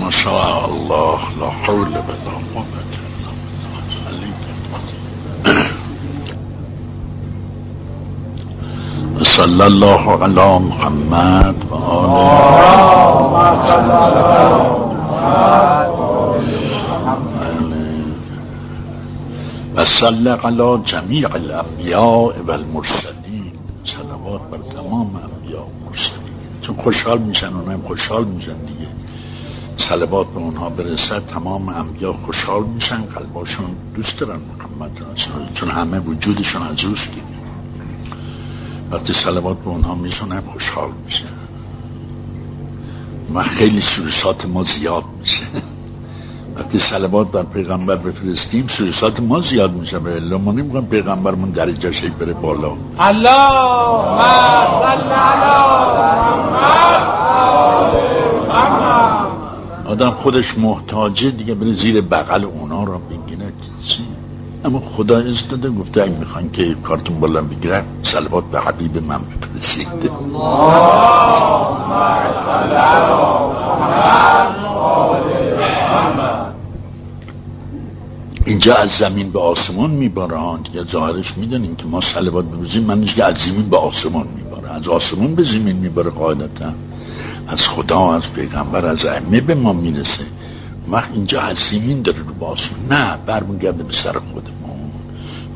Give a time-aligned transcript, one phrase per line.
[0.00, 2.64] ما شاء الله لا حول ولا قوة
[9.22, 11.54] صلى الله على محمد
[19.76, 23.52] و صلی على جمیع الانبیاء و المرسلین
[23.84, 26.32] صلوات بر تمام انبیاء و مرسلین.
[26.62, 28.99] چون خوشحال میشن اونها هم خوشحال میشن دیگه.
[29.80, 35.98] صلوات به اونها برسد تمام انبیا خوشحال میشن قلباشون دوست دارن محمد رسول چون همه
[35.98, 37.12] وجودشون از اوست
[38.90, 41.24] وقتی صلوات به اونها می‌زنه خوشحال میشه.
[43.34, 45.46] و خیلی سروسات ما زیاد میشه.
[46.56, 49.98] وقتی صلوات بر پیغمبر بفرستیم سروسات ما زیاد میشه.
[49.98, 52.72] به الله ما نمی‌خوایم پیغمبرمون درجه بره بالا.
[52.98, 54.00] الله!
[59.90, 63.52] آدم خودش محتاجه دیگه بره زیر بغل اونا را بگیره
[64.64, 69.18] اما خدا از داده گفته اگه می‌خوان که کارتون بالا بگیره سلوات به حبیب من
[69.18, 70.10] بفرستید.
[78.46, 83.24] اینجا از زمین به آسمان میبارن دیگه ظاهرش می‌دونین که ما سلوات ببزیم من که
[83.24, 84.70] از زمین به آسمان میباره.
[84.72, 86.72] از آسمان به زمین میباره قاعدتا.
[87.50, 90.24] از خدا از پیغمبر از ائمه به ما می‌رسه.
[90.88, 94.90] وقت اینجا از زمین داره رو به نه برمیگرده به سر خودمون.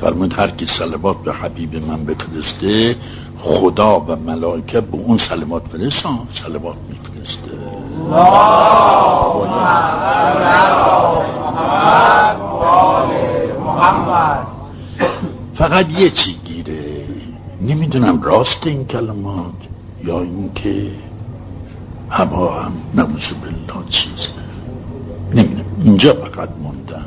[0.00, 2.96] فرمود هر کی سلوات به حبیب من بفرسته
[3.38, 7.50] خدا و ملائکه به اون سلوات فرستان سلوات میفرسته.
[15.54, 17.04] فقط یه چی گیره.
[17.62, 19.52] نمی‌دونم راست این کلمات
[20.04, 20.90] یا اینکه
[22.10, 24.28] هوا هم نبوز بالله چیزه
[25.34, 25.64] نمی‌دونم.
[25.84, 27.04] اینجا فقط موندم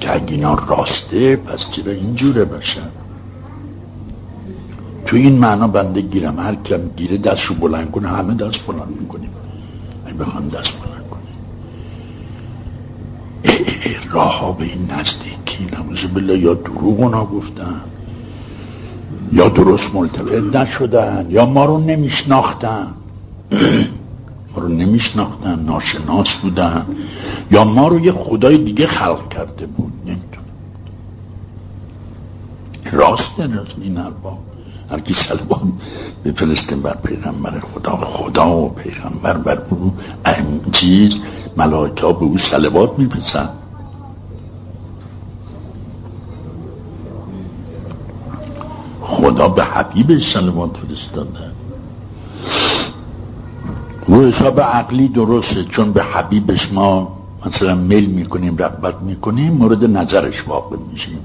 [0.00, 2.88] که اگه اینا راسته پس چرا اینجوره باشن
[5.06, 6.38] تو این معنا بنده گیرم.
[6.38, 9.30] هر کم گیره دستشو بلند کنه همه دست بلند می‌کنیم.
[10.06, 11.22] این بخوام دست بلند کنیم
[14.10, 15.76] راه ها به این نزدیکی.
[15.76, 16.38] نموزه بالله.
[16.38, 17.80] یا دروغ اونا گفتن
[19.32, 22.86] یا درست ملتفت نشدن یا ما رو نمیشناختن.
[24.56, 26.86] ما رو نمیشناختن ناشناس بودن.
[27.50, 30.42] یا ما رو یه خدای دیگه خلق کرده بود نمی‌دونم.
[32.92, 34.38] راست راست این حرفا.
[34.90, 35.72] هر کی سلوان
[36.24, 37.96] بفرستیم بر پیغمبر خدا.
[37.96, 39.94] خدا و پیغمبر بر او
[40.72, 41.14] چیز
[41.56, 43.48] ملائکه به او سلوات میپسن
[49.00, 51.50] خدا به حبیبش سلوات فرستاده.
[54.12, 60.48] رو حساب عقلی درسته چون به حبیبش ما مثلا میل می‌کنیم رغبت می‌کنیم مورد نظرش
[60.48, 61.18] واقع میشیم.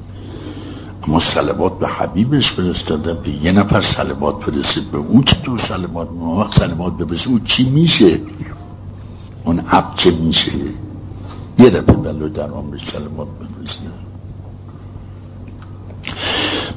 [1.03, 6.35] اما سلوات به حبیبش فرستاده به یه نفر سلوات فرستید به اون چطور سلوات ما
[6.35, 8.19] وقت سلوات ببسه اون چی میشه؟
[9.43, 10.51] اون عب چه میشه؟
[11.59, 14.06] یه دفعه بلو در عمرش سلوات بفرسته.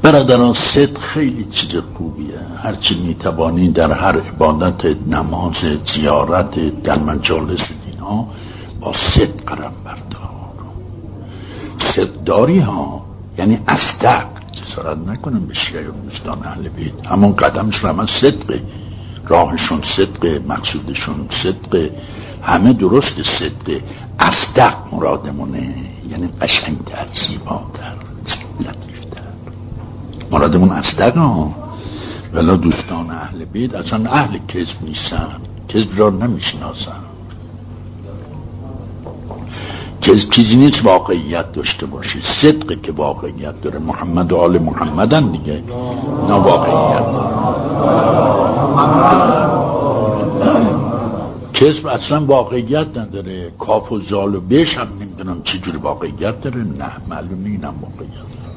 [0.02, 2.40] برادران صدق خیلی چیز خوبیه.
[2.62, 5.54] هرچی می‌توانی در هر عبادت نماز
[5.94, 8.26] زیارت در مجالس دینا
[8.80, 10.30] با صدق قرم بردار.
[11.78, 13.04] صدق داری ها
[13.38, 17.06] یعنی اصدق جسارت نکنم و دوستان اهل بیت.
[17.06, 18.62] همون قدمشون همه صدقه.
[19.28, 21.90] راهشون صدقه مقصودشون صدقه.
[22.42, 23.82] همه درست صدقه.
[24.18, 25.74] اصدق مرادمونه.
[26.10, 27.94] یعنی قشنگتر زیباتر
[30.30, 31.54] مرادمون اصدق ها.
[32.34, 35.36] ولا دوستان اهل بیت اصلا اهل کذب نیستن.
[35.68, 37.00] کذب را نمی‌شناسن.
[40.00, 42.20] که چیزی نیست واقعیت داشته باشه.
[42.20, 43.78] صدقه که واقعیت داره.
[43.78, 45.62] محمد و آل محمدن دیگه.
[46.28, 47.04] نه واقعیت.
[51.54, 53.50] کسب اصلا واقعیت نداره.
[53.58, 56.56] کاف و زال و بیش هم نمی‌دونم چی جور واقعیت داره.
[56.56, 58.49] نه معلوم اینم واقعیت.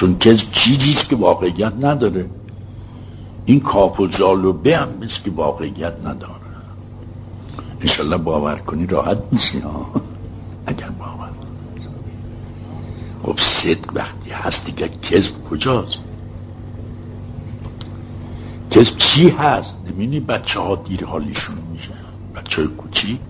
[0.00, 2.30] چون کسب چیزیست که واقعیت نداره.
[3.44, 4.88] این کاف و زال و به هم
[5.24, 6.34] که واقعیت نداره.
[7.80, 9.90] انشالله باور کنی راحت میشی ها.
[10.66, 11.30] اگر باور
[13.22, 15.98] خب صدق وقتی هست دیگه کذب کجاست؟
[18.70, 21.94] کذب چی هست؟ نمینی بچه ها دیر حالیشون میشه
[22.36, 23.20] بچه های کوچیک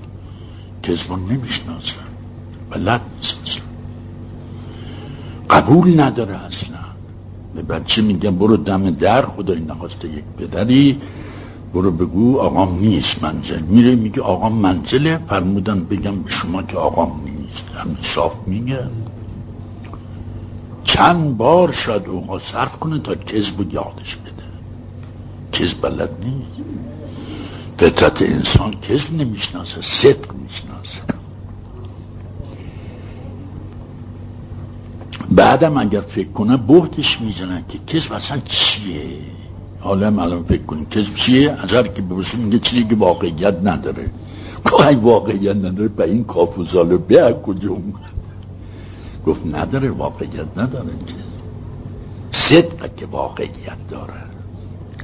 [0.82, 2.08] کذب نمی‌شناسن.
[2.70, 3.69] بلد نیست
[5.50, 6.78] قبول نداره اصلا.
[7.54, 11.00] به بچه میگن برو دم در خدای نخواسته یک پدری.
[11.74, 13.60] برو بگو آقام نیست منزل.
[13.60, 15.18] میره میگه آقام منزله.
[15.28, 17.64] فرمودن بگم به شما که آقام نیست.
[17.74, 18.78] همین صاف میگه.
[20.84, 24.46] چند بار شاید اوقات صرف کنه تا کذب یادش بده.
[25.52, 26.70] کذب بلد نیست.
[27.78, 31.19] فطرت انسان کذب نمی‌شناسه صدق می‌شناسه.
[35.30, 39.02] بعدم اگر فکر کنه بهتش می‌زنن که کذب اصلا چیه؟
[39.80, 44.10] حالا الان فکر کنید کذب چیه؟ از هر که بپرسی میگه چیزی که واقعیت نداره.
[44.64, 45.88] گاهی واقعیت نداره.
[45.88, 47.76] به این کافوزالو به کجا
[49.26, 51.14] گفت نداره واقعیت نداره که.
[52.32, 54.12] صدقه که واقعیت داره.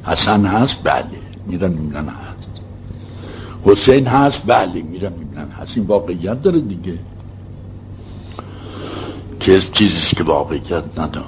[0.04, 1.18] حسن هست؟ بله.
[1.46, 2.48] میرن می‌بینن هست
[3.64, 4.82] حسین هست؟ بله.
[4.82, 6.98] میرن می‌بینن هست این واقعیت داره دیگه.
[9.46, 11.26] کذب چیزیست که واقعیت نداره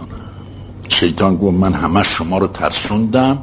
[0.88, 3.38] شیطان گفت من همه شما رو ترسوندم.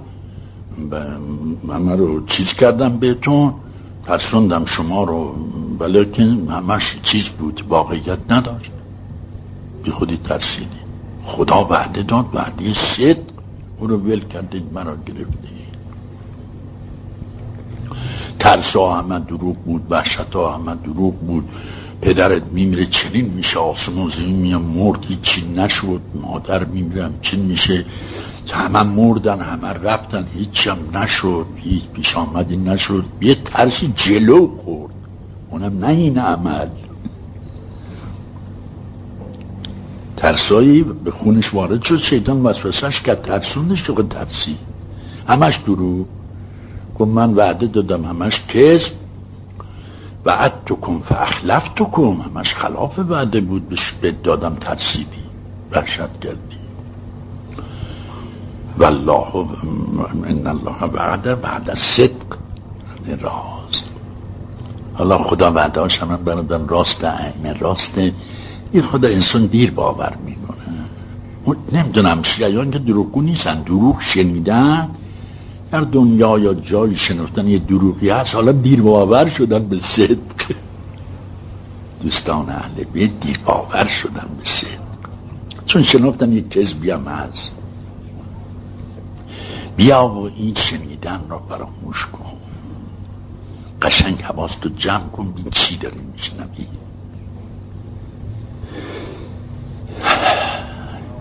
[1.69, 3.53] همه رو چیز کردم بهتون.
[4.05, 5.35] ترسوندم شما رو
[5.79, 8.71] ولیکن همش چیز بود واقعیت نداشت.
[9.83, 10.81] بی خودی ترسیدی.
[11.23, 13.17] خدا وعده داد وعده صدق
[13.77, 15.55] او رو ول کردید مرا گرفتی
[18.39, 21.49] ترس ها همه دروغ بود وحشت ها همه دروغ بود.
[22.01, 23.59] پدرت میمیره چنین میشه
[24.17, 27.85] زمین میام مرد هیچی نشد مادر میمیرم چین میشه.
[28.51, 33.05] همه مردن همه رفتن هیچی هم نشد هیچ پیش آمدی نشد.
[33.21, 34.93] یه ترسی جلو خورد.
[35.49, 36.67] اونم نه این عمل.
[40.17, 43.21] ترسایی به خونش وارد شد شیطان وسوسش کرد.
[43.21, 44.57] ترسوندش شد ترسی؟
[45.27, 46.05] همش درو
[46.99, 49.04] گفت من وعده دادم همش کسب
[50.25, 53.69] وعد تو کن فاخلف تو کن همش خلاف وعده بود
[54.01, 55.25] به دادم ترسیدی.
[55.71, 56.65] وحشت کردی.
[58.77, 59.47] والله
[60.27, 62.37] ان الله وعده بعد صدق
[63.07, 63.83] یعنی راز
[64.93, 67.97] حالا خدا وعده هاش هم برادر راست ائمه راست.
[68.71, 70.55] این خدا انسان دیر باور می‌کنه.
[71.71, 74.89] نمی‌دونم شیعیان که دروغگو نیستن دروغ شنیدن
[75.75, 80.55] در دنیا یا جایی شنفتن یه دروغی هست حالا دیر باور شدن به صدق.
[82.01, 85.09] دوستان اهل بیت دیر باور شدن به صدق.
[85.65, 87.51] چون شنفتن یه کذبی هم هست.
[89.77, 92.37] بیا و این شنیدن را فراموش کن.
[93.81, 96.67] قشنگ حواست رو جمع کن بین چی داری میشنوی.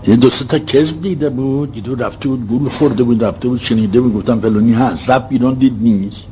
[0.07, 4.01] یه دو تا کذب دیده بود دیدو رفته بود گول خورده بود رفته بود شنیده
[4.01, 5.09] بود گفتم فلانی هست.
[5.09, 6.27] رفت بیرون دید نیست.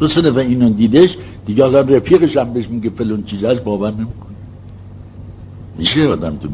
[0.00, 1.16] دو سه دفعه اینو دیدش
[1.46, 4.36] دیگه حالا رفیقش هم بهش میگه فلان چیز هست باور نمی‌کنه.
[5.78, 6.48] میشه آدم تو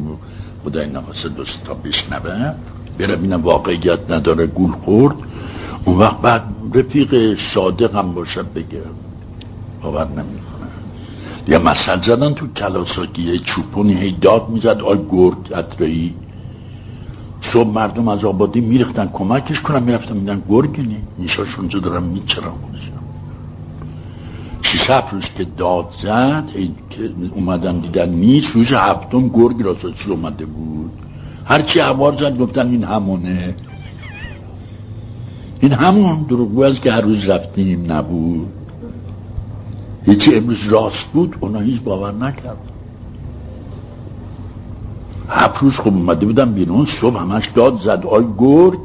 [0.63, 2.53] خدای نخواسته دوست تا بشنوه
[2.97, 5.15] بره بینم واقعیت نداره گول خورد.
[5.85, 6.43] اون وقت بعد
[6.73, 8.81] رفیق صادق هم باشه بگه.
[9.81, 10.71] باور نمی‌کنه.
[11.47, 16.15] یا مثل زدن تو کلاساکی یه چوپونی هی داد می‌زد آی گرد ادرایی
[17.41, 23.01] صبح مردم از آبادی میرختن کمکش کنن می‌رفتن میدن گرگنی میشاش اونجا دارم میچرم خودشم
[24.61, 26.45] شیش هفت روز که داد زد
[26.89, 30.91] که اومدن دیدن نیست روز هفتم گرگ راساچی اومده بود.
[31.45, 33.55] هرچی عوار زد گفتن این همونه.
[35.59, 38.53] این همون دروگو است که هر روز رفتیم نبود.
[40.07, 42.70] یکی امروز راست بود اونا هیچ باور نکرد
[45.31, 48.03] هفت خوب اومده بودم بیرون صبح همش داد زد.
[48.05, 48.79] آی گرگ!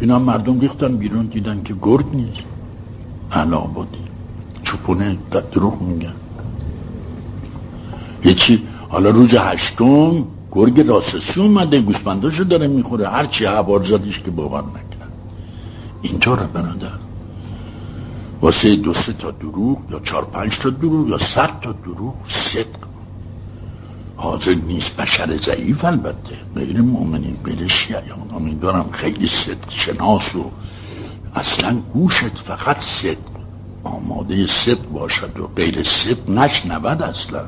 [0.00, 2.44] اینا مردم ریختن بیرون دیدن که گرگ نیست.
[3.32, 3.98] علا بودی
[4.62, 5.16] چوپونه
[5.52, 6.14] دروغ میگن.
[8.24, 13.08] یکی حالا روز هشتم گرگ راسسی اومده گوسپنداشو داره می‌خوره.
[13.08, 15.12] هرچی هوار زدیش که باور نکرد.
[16.02, 16.98] اینطوره برادر.
[18.42, 22.85] واسه دو سه تا دروغ یا چهار پنج تا دروغ یا صد تا دروغ صدق
[24.16, 26.36] حاضر نیست بشر ضعیف البته.
[26.54, 28.30] غیر مؤمنین غیر شیعیان.
[28.36, 30.50] امیدوارم خیلی صدق شناس و
[31.34, 33.36] اصلا گوشت فقط صدق
[33.84, 37.40] آماده صدق باشد و غیر صدق نشنود اصلا.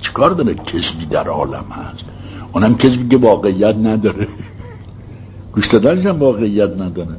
[0.00, 2.04] چیکار داره کسبی در عالم هست؟
[2.52, 4.28] اونم کسبی که واقعیت نداره.
[5.54, 7.16] گوش دادنش هم واقعیت نداره.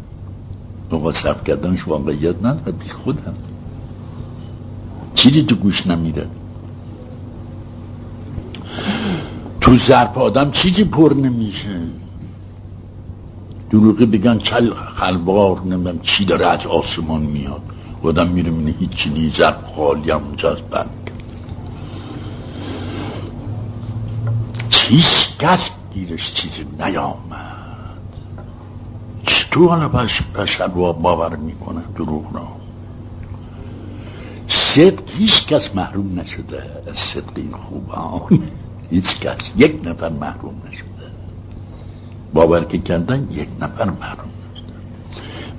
[0.91, 2.71] نقا صرف کردنش واقعیت نداره.
[2.71, 3.33] بی خودم.
[5.15, 6.27] چیزی تو گوش نمیره.
[9.71, 11.79] تو ظرف آدم چیزی پر نمیشه.
[13.69, 17.61] دروغی بگن چل خلوار نمی‌دونم چی داره از آسمان میاد.
[18.03, 20.57] آدم میره مینه هیچی نیست ظرف خالی هم اونجا از
[24.71, 27.97] هیچ کس گیرش چیزی نیامد.
[29.23, 29.87] چطور حالا
[30.35, 32.47] بشر باور می‌کنن دروغ را؟
[34.47, 38.43] صدق هیچ کس محروم نشده از صدق این خوبان.
[38.91, 40.85] هیچ کس یک نفر محروم نشده.
[42.33, 44.73] باور که کردن یک نفر محروم نشده.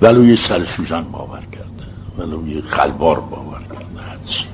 [0.02, 1.86] ولو یه سر سوزن باور کرده.
[2.18, 4.00] ولو یه خلبار باور کرده.
[4.00, 4.44] هرچی.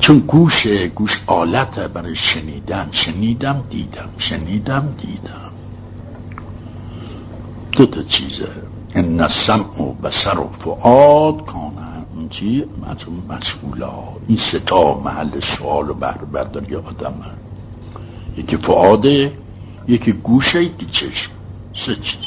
[0.00, 5.52] چون گوش گوش آلت برای شنیدن شنیدم دیدم شنیدم دیدم.
[7.72, 8.48] دو تا چیزه.
[8.94, 11.93] ان سمع و بسر و فعاد کانه
[12.30, 12.64] چی؟
[13.28, 13.92] مسئولا
[14.26, 17.14] این ستا محل سوال و بهر برداری آدم
[18.36, 19.32] یکی فعاده
[19.88, 21.30] یکی گوشه یکی چشم.
[21.74, 22.20] سه چیز.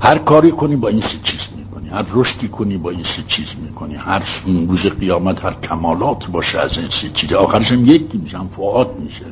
[0.00, 1.88] هر کاری کنی با این سه چیز می‌کنی.
[1.88, 3.94] هر رشدی کنی با این سه چیز می‌کنی.
[3.94, 4.22] هر
[4.68, 7.32] روز قیامت هر کمالات باشه از این سه چیز.
[7.32, 9.26] آخرش هم یکی میشن فعاد میشه.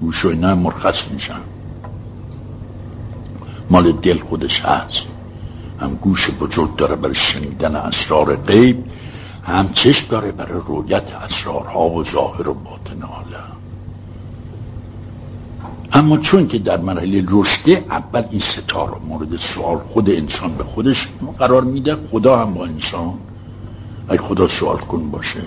[0.00, 1.40] گوش و اینا مرخص میشن.
[3.70, 5.06] مال دل خودش هست.
[5.80, 8.84] هم گوش بزرگ داره برای شنیدن اسرار غیب
[9.42, 13.56] هم چشم داره برای رویت اسرارها و ظاهر و باطن عالم.
[15.92, 21.08] اما چون که در مرحله رشده اول این ستار مورد سوال خود انسان به خودش
[21.38, 23.14] قرار میده خدا هم با انسان.
[24.10, 25.42] ای خدا سوال کن باشه.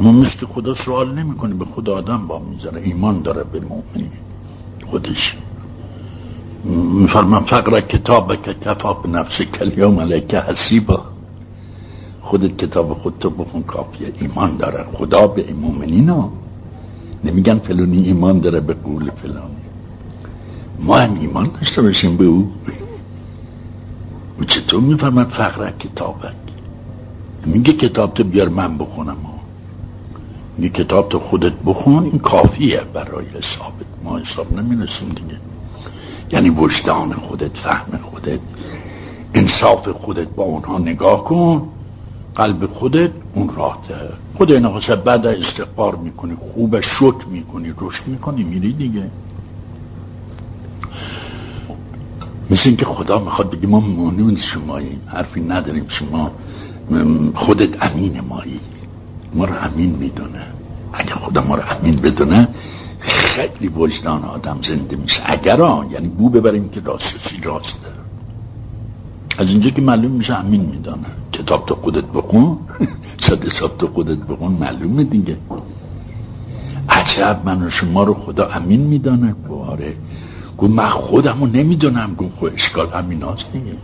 [0.00, 2.80] اما مثل خدا سوال نمی‌کنه به خدا آدم با می‌ذاره.
[2.82, 4.10] ایمان داره به مؤمنی
[4.90, 5.36] خودش.
[6.64, 11.02] میفرمان فقر کتاب که کفا به نفس کلیوم علیکه حسیبا.
[12.20, 14.84] خودت کتاب خودتو بخون کافیه ایمان داره.
[14.92, 16.32] خدا به مؤمنین ها
[17.24, 19.50] نمیگن فلونی ایمان داره به قول فلان
[20.78, 22.52] ما هم ایمان داشته باشیم به او
[24.40, 26.34] و چطور میفرماد فقر کتابک؟
[27.46, 29.16] میگه کتاب تو بیار من بخونم.
[30.58, 33.86] میگه کتاب تو خودت بخون این کافیه برای حسابت.
[34.04, 35.40] ما حساب نمی‌رسیم دیگه.
[36.32, 38.40] یعنی وجدان خودت فهم خودت
[39.34, 41.68] انصاف خودت با اونها نگاه کن.
[42.34, 43.94] قلب خودت اون راته
[44.34, 44.68] خود این
[45.04, 49.10] بعد استقبار می‌کنی خوب شک می‌کنی رشد می‌کنی میری دیگه.
[52.50, 55.84] مثل اینکه خدا می‌خواد بگی ما مانون شماییم حرفی نداریم.
[55.88, 56.30] شما
[57.34, 58.60] خودت امین مایی.
[59.34, 60.46] ما رو امین می‌دونه.
[60.92, 62.48] اگه خدا ما رو امین بدونه
[63.38, 65.22] خیلی وجدان آدم زنده میشه.
[65.26, 67.88] اگر آن یعنی بو ببریم که راستی راسته
[69.38, 71.06] از اینجا که معلوم میشه امین میدانه.
[71.32, 72.58] کتاب تو خودت بخون.
[73.26, 75.36] صد حساب تو خودت بخون معلومه دیگه.
[76.88, 79.34] عجب من شما رو خدا امین میدانه.
[79.48, 79.94] باره.
[80.56, 82.14] گو من خودمو نمی‌دونم.
[82.14, 83.76] گو خود اشکال امین هاست دیگه.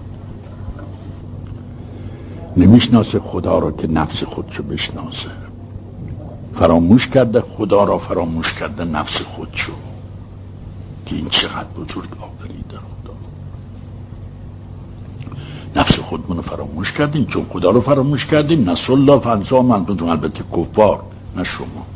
[2.57, 5.44] نمی‌شناسه خدا رو که نفس خودشو بشناسه.
[6.55, 9.73] فراموش کرده خدا را فراموش کرده نفس خودشو
[11.07, 13.15] که این چقدر بزرگ آفریده خدا.
[15.77, 18.71] نفس خودمون رو فراموش کردیم چون خدا رو فراموش کردیم.
[18.71, 21.03] نسل الله فنسا من البته کفار
[21.37, 21.87] نه شما.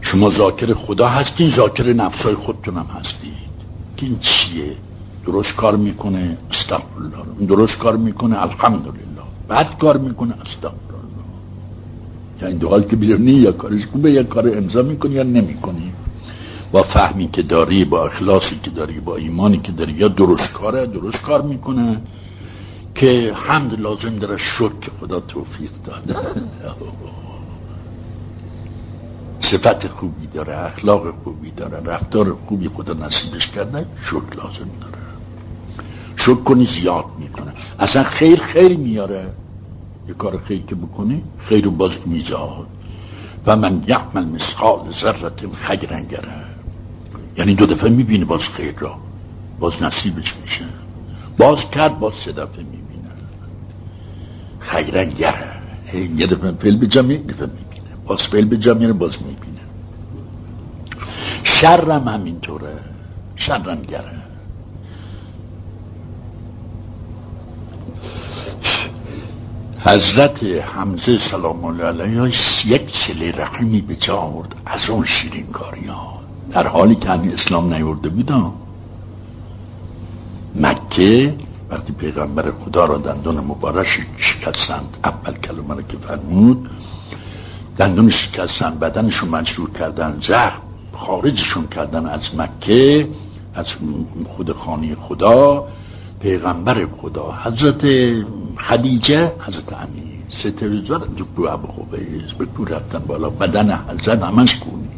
[0.00, 3.32] شما ذاکر خدا هستین ذاکر نفسای خودتون هم هستید.
[3.96, 4.76] که این چیه؟
[5.26, 9.22] درست کار می‌کنه؟ استغفرالله درست کار می‌کنه؟ الحمدلله.
[9.50, 10.85] بد کار می‌کنه؟ استغفر
[12.42, 15.92] این دو حال که بیرونی یا کارش خوبه یا کار امضا می‌کنی یا نمی‌کنی.
[16.72, 20.86] با فهمی که داری با اخلاصی که داری با ایمانی که داری یا درست کاره
[20.86, 22.02] درست کار می‌کنه
[22.94, 24.90] که حمد لازم داره شکر.
[25.00, 26.16] خدا توفیق داده.
[29.40, 35.02] صفت خوبی داره اخلاق خوبی داره رفتار خوبی خدا نصیبش کرده شکر لازم داره.
[36.16, 37.52] شکر کنی زیاد می‌کنه.
[37.78, 39.32] اصلا خیر خیر میاره.
[40.08, 42.66] یه کار خیر که بکنی خیر باز میزاد.
[43.46, 46.44] و من یعمل مسخال ذرت خیرنگره
[47.36, 48.96] یعنی دو دفعه می‌بینه باز خیر را.
[49.60, 50.64] باز نصیبش میشه.
[51.38, 53.10] باز کرد باز سه دفعه می‌بینه.
[54.58, 55.56] خیرنگره
[56.16, 57.90] یه دفعه فیل به جمعه دفعه می‌بینه.
[58.06, 59.60] باز فیل به جمعه باز می‌بینه.
[61.44, 62.78] شرم همینطوره.
[63.36, 64.25] شرنگره
[69.88, 72.32] حضرت حمزه سلام الله علیه
[72.66, 77.32] یک سله رحمی به جا آورد از اون شیرین کاری ها در حالی که همین
[77.32, 78.52] اسلام نیورده بودم
[80.54, 81.34] مکه
[81.70, 83.86] وقتی پیغمبر خدا را دندون مبارک
[84.18, 86.70] شکستند اول کلمه را که فرمود
[87.78, 90.62] دندون شکستند بدنشون مجبور کردن زخم
[90.92, 93.08] خارجشون کردن از مکه
[93.54, 93.66] از
[94.26, 95.68] خود خانه خدا
[96.20, 97.84] پیغمبر خدا حضرت
[98.58, 101.00] خدیجه حضرت امیر سه تلویزیون
[101.36, 104.88] تو ابو خوبیز به کو رفتن بالا بدن حضرت همش کونی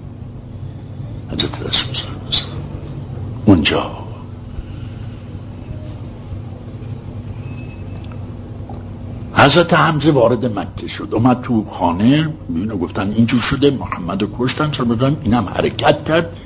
[1.31, 1.97] حضرت رسول
[3.47, 3.91] اونجا.
[9.35, 11.09] حضرت حمزه وارد مکه شد.
[11.13, 16.37] اومد تو خانه بینو گفتن اینجور شده محمد رو کشتن چرا بزن اینم حرکت کرد.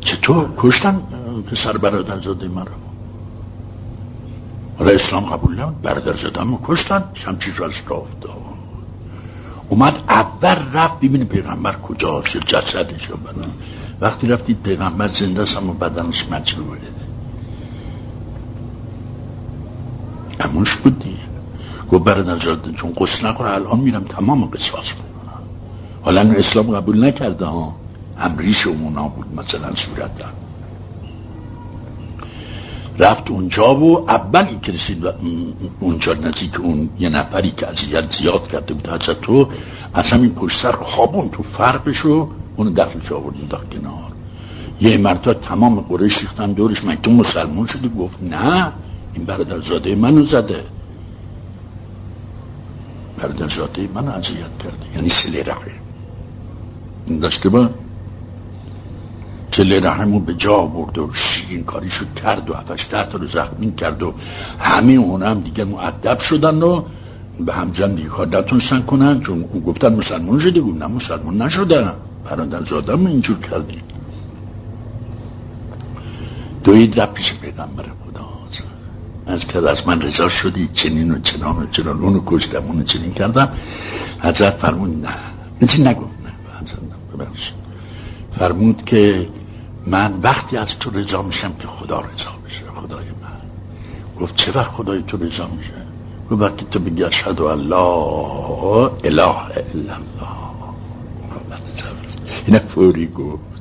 [0.00, 1.02] چطور؟ کشتن
[1.50, 2.83] پسر برادر زاده مرا.
[4.78, 7.04] حالا اسلام قبول نمید برادر رو کشتن.
[7.38, 8.36] چیز رو از افتاد.
[9.68, 13.50] اومد اول رفت ببینه پیغمبر کجاست جسدش رو بدن.
[14.00, 16.80] وقتی رفتید پیغمبر زنده است اما بدنش مجروحه.
[20.40, 21.18] اموش بود دیگه.
[21.92, 24.86] گفت برادر جاده چون قصد نخوره الان میرم تمام قصاص
[26.02, 27.74] حالا اسلام قبول نکرده ها.
[28.18, 30.10] هم ریش اونا بود مثلا صورت
[32.98, 35.04] رفت اونجا و اولی که رسید
[35.80, 39.48] اونجا نزدیک اون یه نفری که اذیت زیاد کرده بود حضرت تو
[39.94, 44.12] از همین پشت سر خوابون تو فرقش رو اونو دخلش آوردیم داخل کنار.
[44.80, 48.72] یه مرتبه تمام قریش ریختن دورش من تو مسلمون شدی؟ گفت نه
[49.14, 50.64] این برادر زاده منو زده.
[53.18, 55.60] برادر زاده منو اذیت کرده یعنی سلی رحم
[57.20, 57.70] داشته با
[59.56, 64.02] چله رحمو به جا برد و شیرین کاریشو کرد و هفتش تا رو زخمی کرد
[64.02, 64.14] و
[64.58, 66.82] همه اون هم دیگه معدب شدن و
[67.40, 71.92] به همزن دیگه کار نتونستن کنن چون گفتن مسلمان شده بود نه مسلمان نشدن.
[72.24, 73.78] برادر زادم اینجور کردی.
[76.64, 78.26] دوید رفت پیش پیغمبر خدا.
[79.26, 81.98] از که از من رضا شدی چنین و چنان و چنان.
[81.98, 83.48] اونو کشتم اونو چنین کردم.
[84.20, 85.88] حضرت فرمود نه.
[85.88, 87.26] نگفت؟ نه
[88.38, 89.28] فرمود که
[89.86, 93.40] من وقتی از تو رضا میشم که خدا رضا بشه خدای من.
[94.20, 95.72] گفت چه وقت خدای تو رضا میشه؟
[96.30, 97.84] گفت وقتی تو بگی اشهد الله
[99.04, 100.44] اله الا الله.
[102.46, 103.54] این فوری گفت.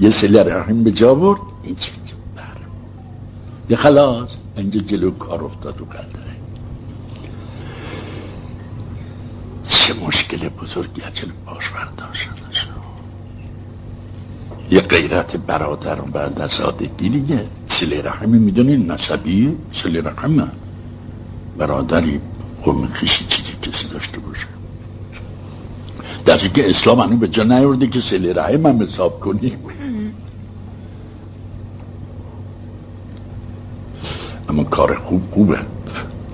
[0.00, 1.90] یه سلی رحم به جا برد این چی
[2.36, 2.56] بر
[3.70, 6.18] یه خلاص اینجا جلو کار افتاد و قلده
[9.64, 12.28] چه مشکل بزرگی جلو باش برداشت
[14.70, 20.48] یه غیرت برادر و بعد از زادگی دیگه سلی رحمی می‌دونین نسبی سلی رحمه
[21.58, 22.20] برادری
[22.62, 24.46] قوم خیشی چیزی کسی داشته باشه.
[26.24, 29.58] در که اسلام هنو به جا نیورده که سلی رحم هم حساب کنیم
[34.48, 35.58] اما کار خوب خوبه.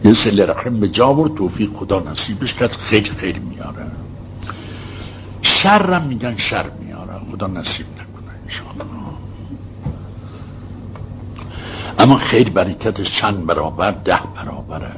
[0.04, 3.86] یه سلی رحم به جا ورد توفیق خدا نصیبش کرد خیلی خیلی میاره.
[5.42, 7.12] شرم میگن شر میاره.
[7.32, 7.86] خدا نصیب
[11.98, 14.92] اما خیر برکتش چند برابر ده برابره.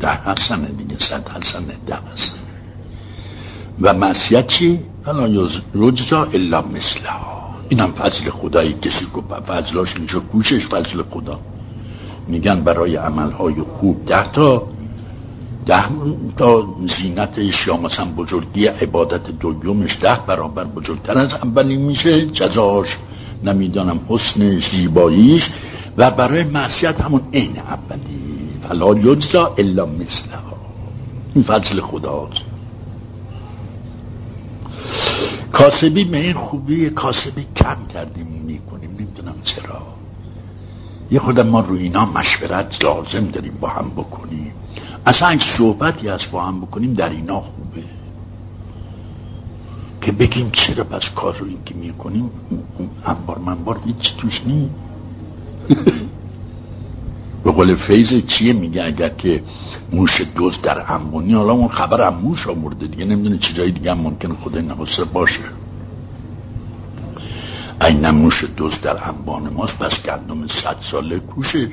[0.00, 2.38] ده حسنه دیگه صد حسنه ده حسنه
[3.80, 5.28] و معصیت چی؟ فلا
[5.74, 7.54] یجزا الا مثلها.
[7.68, 11.40] این هم فضل خدایی کسی گفت فضلاش اینجا کوشش فضل خدا.
[12.28, 14.62] میگن برای عملهای خوب ده تا
[15.66, 15.84] ده
[16.36, 22.26] تا زینتش یا مثلا بزرگی عبادت دویومش ده برابر بزرگتر از اولی میشه.
[22.26, 22.96] جزاش
[23.42, 25.50] نمی‌دانم حسن زیباییش.
[25.96, 28.48] و برای معصیت همون عین اولی.
[28.62, 30.56] فلا یجزا الا مثلها.
[31.34, 32.42] این فضل خداست.
[35.52, 39.97] کاسبی به این خوبی کاسبی کم کردیم می‌کنیم نمی‌دونم چرا.
[41.10, 44.52] یه خودم ما روی اینا مشورت لازم داریم با هم بکنیم.
[45.06, 47.82] اصلا اگه صحبتی از با هم بکنیم در اینا خوبه.
[50.00, 52.30] که بگیم چرا پس کار رو این که می‌کنیم
[53.06, 54.70] انبار منبار هیچ توش نی
[57.44, 59.42] به قول فیض چیه میگه؟ اگر که
[59.92, 63.98] موش دوز در امونی حالا اون خبر هم موش آورده دیگه نمی‌دونه چیزایی دیگه هم
[63.98, 65.40] ممکن خود نخواسته باشه.
[67.80, 71.68] این موش دوز در انبان ماست پس گندم صد ساله کوشش.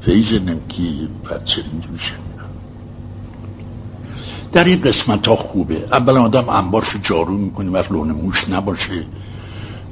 [0.00, 1.98] فیض نمکی بچه اینجوری
[4.52, 5.88] در این قسمت ها خوبه.
[5.92, 9.06] اول آدم انبارشو جارو می‌کنه وقت لون موش نباشه.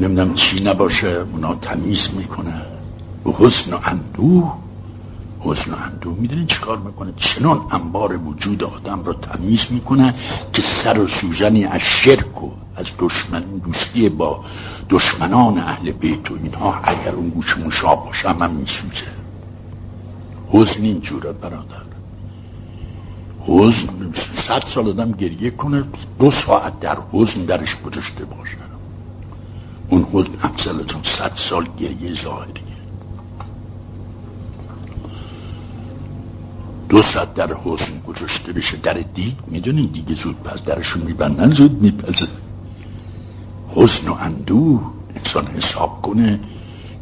[0.00, 2.54] نمی‌دونم چی نباشه اونا تمیز می‌کنه.
[3.24, 4.63] به حسن و اندوه.
[5.44, 7.12] حسن و اندوه می‌دونین چیکار می‌کنه.
[7.16, 10.14] چنان انبار وجود آدم رو تمیز می‌کنه
[10.52, 14.44] که سر و سوژنی از شرک و از دشمن دوستی با
[14.90, 19.06] دشمنان اهل بیت و اینها اگر اون گوش موشا باشه هم, هم میسوزه.
[20.48, 21.84] حزن اینجوره برادر.
[23.46, 25.84] حزن صد سال آدم گریه کنه
[26.18, 28.56] دو ساعت در حزن درش گذاشته باشه.
[29.88, 32.73] اون حزن افضل چون صد سال گریه ظاهریه.
[36.94, 38.76] دو ساعت در حسن گذاشته بشه.
[38.76, 42.28] در دیگ می‌دونین دیگه زود پس درشون میبندن زود میپزه.
[43.74, 44.80] حزن و اندوه
[45.16, 46.40] انسان حساب کنه.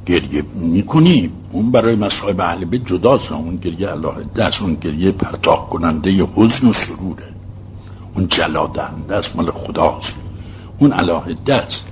[0.06, 3.32] گریه می‌کنی اون برای مصائب اهل بیت جداست.
[3.32, 7.28] اون گریه الله دست اون گریه پرتاق کننده حزن و سروره.
[8.14, 10.14] اون جلادنده است مال خداست.
[10.78, 11.84] اون الله دست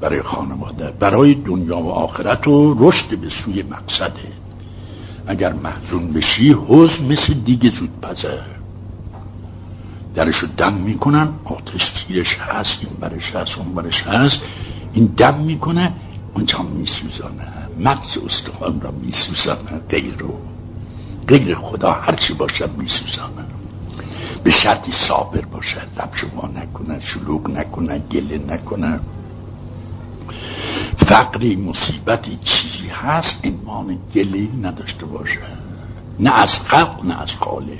[0.00, 0.90] برای خانواده.
[1.00, 4.39] برای دنیا و آخرت و رشد به سوی مقصده.
[5.26, 8.42] اگر محزون بشی حزن مثل دیگه زود پزه.
[10.14, 14.42] درشو دم می‌کنن آتش تیرش هست این برش هست اون برش هست.
[14.92, 15.92] این دم می‌کنه
[16.34, 17.48] اونجا میسوزانه.
[17.78, 20.38] مغز استخوان را میسوزانه غیر رو.
[21.28, 23.44] غیر خدا هرچی باشه میسوزانه.
[24.44, 29.00] به شرطی صابر باشه لب شما نکنه شلوغ نکنه گله نکنه.
[31.06, 35.38] فقری مصیبتی چیزی هست ایمان گله نداشته باشه.
[36.20, 37.78] نه از خلق نه از خالق.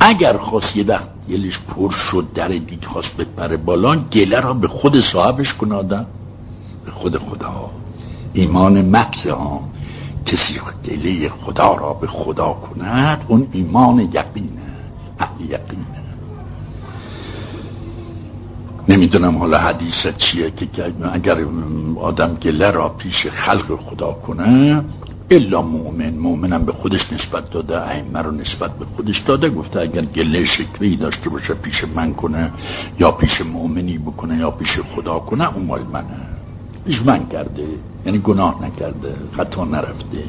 [0.00, 4.68] اگر خواست یه وقت دلش پر شد در دیگه خواست بپره بالا گله را به
[4.68, 6.06] خود صاحبش کن آدم
[6.84, 7.70] به خود خدا.
[8.32, 9.60] ایمان محض ها
[10.26, 14.66] کسی گله خدا را به خدا کند اون ایمان یقینه
[15.18, 15.95] اهل یقینه
[18.88, 20.66] نمی‌دونم حالا حدیث چیه که
[21.12, 21.38] اگر
[22.00, 24.84] آدم گله را پیش خلق خدا کنه
[25.30, 29.50] الا مؤمن مؤمنم به خودش نسبت داده ائمه رو نسبت به خودش داده.
[29.50, 32.50] گفته اگر گله شکوی داشته باشه پیش من کنه
[32.98, 36.04] یا پیش مؤمنی بکنه یا پیش خدا کنه اون مال منه.
[36.86, 37.66] پیش من کرده
[38.06, 40.24] یعنی گناه نکرده خطا نرفته.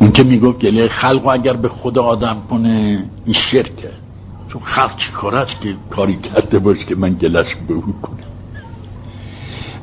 [0.00, 3.90] اون که می‌گفت گله خلق اگر به خدا آدم کنه این شرکه.
[4.48, 8.18] چون خلق چی کار است که کاری کرده باشه که من گلش به او کنم.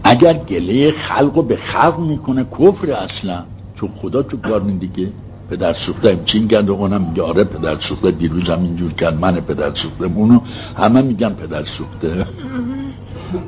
[0.03, 3.43] اگر گله خلقو به خلق می‌کنه کفر اصلا.
[3.75, 5.11] چون خدا تو کار دیگه.
[5.49, 9.35] پدر سوخته همچین گند و اونم میگه آره پدر سوخته دیروز هم اینجور کرد من
[9.35, 10.39] پدر سوخته اونو
[10.77, 12.27] همه میگن پدر سوخته.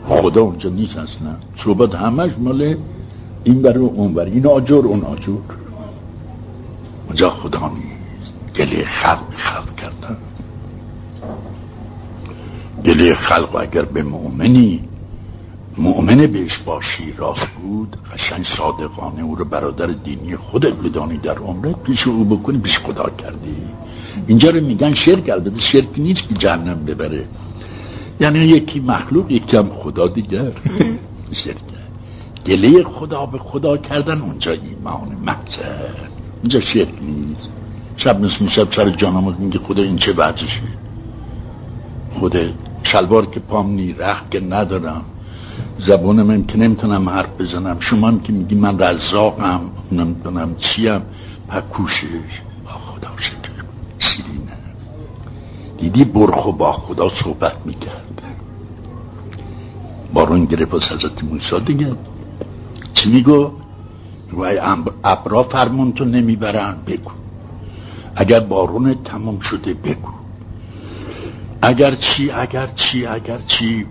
[0.05, 1.35] خدا اونجا نیست اصلا.
[1.55, 2.75] صحبت همش مال
[3.43, 5.37] این بر اون بر این آجر اون آجر.
[7.07, 8.31] اونجا خدا نیست.
[8.55, 10.17] گله خلق خلق کردن
[12.85, 14.81] گله خلق اگر به مؤمنی
[15.77, 21.83] مؤمن بهش باشی راست بود قشنگ صادقانه او رو برادر دینی خودت بدانی در عمرت
[21.83, 23.55] پیش او بکنی پیش خدا کردی.
[24.27, 27.25] اینجا رو میگن شرک البته شرک نیست که جهنم ببره.
[28.19, 30.51] یعنی یکی مخلوق یکی هم خدا دیگر.
[31.43, 31.57] شرک
[32.45, 35.93] گله خدا به خدا کردن اونجا ایمان محضر
[36.41, 37.47] اونجا شرک نیست.
[37.97, 40.61] شب مثل شب سر جانماز میگه خدا این چه وضعشه؟
[42.19, 42.39] خدا
[42.91, 45.03] شلوار که پام نی رخ که ندارم.
[45.79, 47.77] زبون من که نمی‌تونم حرف بزنم.
[47.79, 51.01] شما هم که میگی من رزاقم نمی‌تونم چیم.
[51.49, 52.33] پکوشش
[52.65, 53.49] با خدا شکر.
[53.99, 54.57] شیرینه.
[55.77, 58.21] دیدی برخو با خدا صحبت می‌کرد.
[60.13, 61.91] بارون گرفت از حضرت موسی دیگه.
[62.93, 63.51] چی میگو؟
[64.33, 64.59] وای
[65.03, 66.75] ابرا فرمون تو نمی‌برن.
[66.87, 67.11] بگو.
[68.15, 70.11] اگر بارون تمام شده بگو.
[71.61, 73.85] اگر چی اگر چی اگر چی.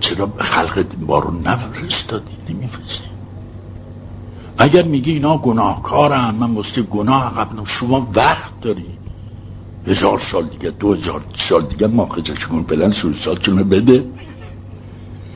[0.00, 3.04] چرا خلق بارون نفرستادی؟ نمیفرستی.
[4.58, 8.98] اگر میگی اینا گناهکارن من مستی گناه قبل شما وقت داری.
[9.86, 12.06] هزار سال دیگه دو هزار سال دیگه ما
[12.50, 14.04] کن بلن سال بده.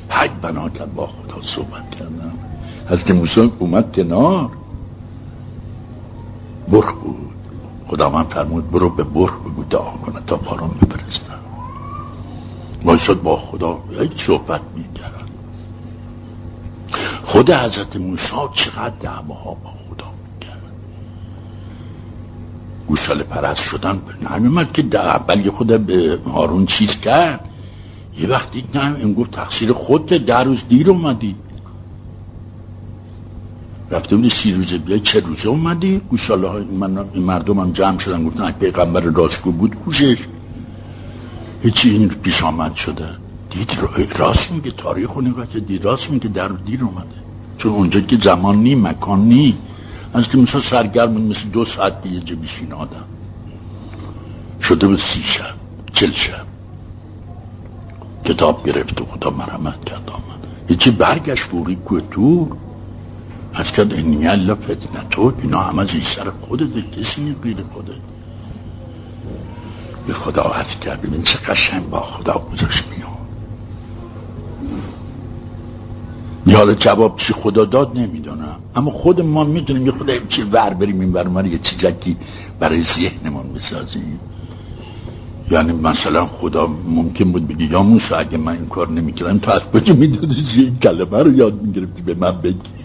[0.08, 2.38] حج بنا کرد با خدا صحبت کردم.
[3.04, 4.50] که موسی اومد کنار.
[6.68, 7.29] برخ بود.
[7.90, 11.38] خدا من فرمود برو به برخ بگو دعا کنه تا بارون بفرستم
[12.84, 15.30] وایساد با خدا یک صحبت می‌کرد
[17.22, 20.62] خود حضرت موسی چقدر دعواها با خدا می‌کرد.
[22.86, 27.40] گوساله پرست شدن نمیمد که اول خود به هارون چیز کرد.
[28.18, 31.36] یه وقتی نه این گفت تقصیر خودت در روز دیر اومدی.
[33.90, 37.98] رفته بودی سی روزه بیای چه روزه اومدی؟ گوساله های من این مردم هم جمع
[37.98, 40.18] شدن گفتن پیغمبر راستگو بود کوشش.
[41.62, 43.08] هیچی این پیش آمد شده.
[43.50, 43.78] دید
[44.18, 47.20] راست میگه تاریخ رو نگاه که دید راست میگه در دیر اومده.
[47.58, 49.58] چون اونجا که زمان نی مکان نی.
[50.14, 53.04] از که مثلا سرگرم مثل دو ساعت دیگه جه بیشین آدم.
[54.60, 55.54] شده به سی شب
[55.92, 56.46] چل شب.
[58.24, 60.46] کتاب گرفت و خدا مرمت کرد آمد.
[60.68, 62.00] هیچی برگشت فوری کوه
[63.52, 67.92] تو از کرد اینی الله فتنتو اینا همه زی سر خودت کسی غیر خودت.
[70.06, 73.20] به خدا عرض کرد ببین چه قشنگ با خدا گذاشت میام
[76.46, 78.56] یاد جواب چی خدا داد نمی‌دونم.
[78.74, 82.16] اما خود ما می‌دونیم یه خدا چی ور بریم این ور یه چیزکی
[82.60, 84.20] برای ذهنمون بسازیم.
[85.50, 89.62] یعنی مثلا خدا ممکن بود بگی یا موسی اگه من این کار نمی‌کردم تو از
[89.62, 92.79] کجا می‌دونی این کلمه رو یاد می‌گرفتی به من بگی؟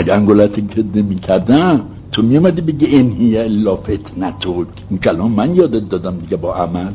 [0.00, 5.88] اگه انگولت که نمی‌کردم تو میومدی بگی این هی الا فتنتو این کلام من یادت
[5.88, 6.92] دادم دیگه با عمل.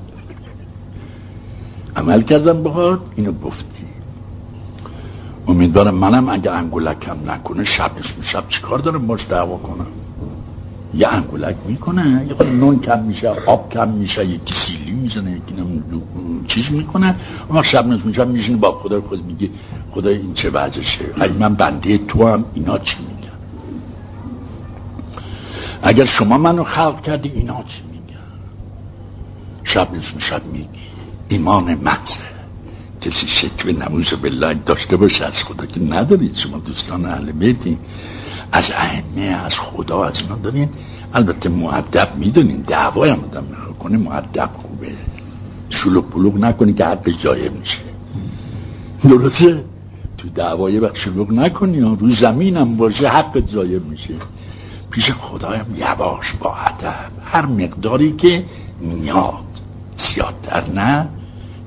[1.96, 3.86] عمل کردم باهات اینو گفتی.
[5.48, 9.88] امیدوارم منم اگه انگولکم نکنه شب اسم شب چیکار دارم باش دعوا کنم؟
[10.96, 12.26] یه انگولک می‌کنه.
[12.28, 15.84] یه خود نون کم میشه آب کم میشه یکی سیلی می‌زنه یکی نم
[16.48, 17.16] چیز می‌کنه.
[17.50, 19.50] اما شب نصف میشه میشینه با خدا خود میگه
[19.92, 21.06] خدا این چه وضعشه.
[21.20, 23.16] اگه من بنده تو هم اینا چی میگن؟
[25.82, 28.22] اگر شما منو خلق کردی اینا چی میگن؟
[29.64, 30.68] شب نصف شب میگی
[31.28, 32.36] ایمان محضه
[33.02, 37.78] کسی شکوه نموز بالله داشته باشه از خدا که ندارید شما دوستان اهل بیتی.
[38.56, 40.70] از ائمه از خدا از اینا دارین
[41.14, 43.44] البته معدب می‌دونین دعوای هم آدم
[43.80, 44.92] کنه معدب خوبه.
[45.70, 47.78] شلوک پلوک نکنی که حق جایه میشه.
[49.04, 49.64] درسته؟
[50.18, 51.98] تو دعوای وقت شلوک نکنی رو
[52.58, 54.14] هم باشه حق جایه میشه.
[54.92, 57.12] پیش خدایم یواش با ادب.
[57.26, 58.46] هر مقداری که
[58.80, 59.34] میاد
[59.98, 61.08] زیادتر نه.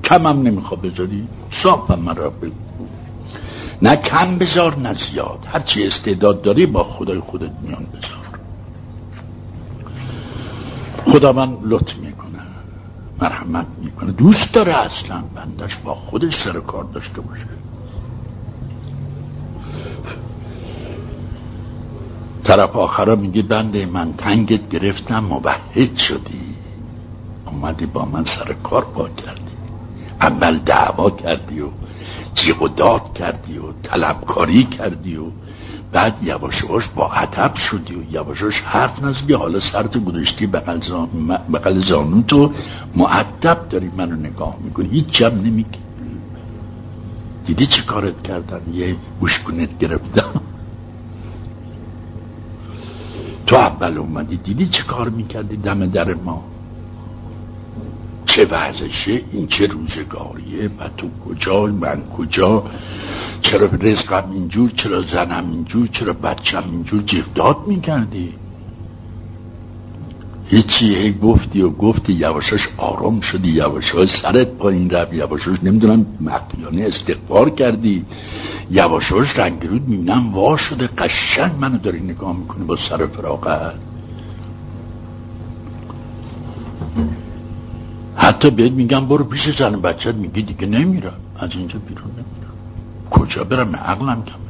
[0.03, 1.27] کم هم نمیخوا بذاری.
[1.51, 2.68] صاف مرا بگو.
[3.81, 5.45] نه کم بذار نه زیاد.
[5.47, 8.29] هرچی استعداد داری با خدای خودت میان بذار.
[11.05, 12.39] خدا من لطف می‌کنه
[13.21, 14.11] مرحمت می‌کنه.
[14.11, 17.45] دوست داره اصلا بندش با خودش سر کار داشته باشه.
[22.43, 26.55] طرف آخرا میگه بنده من تنگت گرفتم مبهد شدی.
[27.45, 29.41] اومدی با من سر کار با کردی.
[30.21, 31.67] اول دعوا کردی و
[32.33, 35.23] جیغ و داد کردی و طلبکاری کردی و
[35.91, 39.33] بعد یواشاش با عدب شدی و یواشاش حرف نزدی.
[39.33, 41.09] حالا سرت گذاشتی بقل, زان...
[41.79, 42.51] زانو تو.
[42.95, 44.89] معدب داری منو نگاه می‌کنی.
[44.89, 45.79] هیچ جمع نمیگی.
[47.45, 50.41] دیدی چه کارت کردن؟ یه گوشگونت گرفتم.
[53.47, 54.37] تو اول اومدی.
[54.37, 56.43] دیدی چه کار می‌کردی دم در ما؟
[58.29, 62.63] چه وضعشه این چه روزگاریه و تو کجا من کجا
[63.41, 68.33] چرا رزقم اینجور چرا زنم اینجور چرا بچم اینجور جیغداد می‌کردی؟
[70.45, 76.83] هیچی هی گفتی و گفتی یواشاش آرام شدی یواشاش سرت پایین رفت یواشاش نمی‌دونم مقیانه
[76.87, 78.05] استقبار کردی
[78.71, 83.79] یواشاش رنگرود می‌بینم وا شده قشنگ منو داری نگاه می‌کنی با سر فراغت.
[88.19, 91.19] حتی بهت میگم برو پیش زن بچت میگی دیگه نمیرم.
[91.39, 92.55] از اینجا بیرون نمیرم.
[93.09, 94.49] کجا برم؟ عقلم کمه.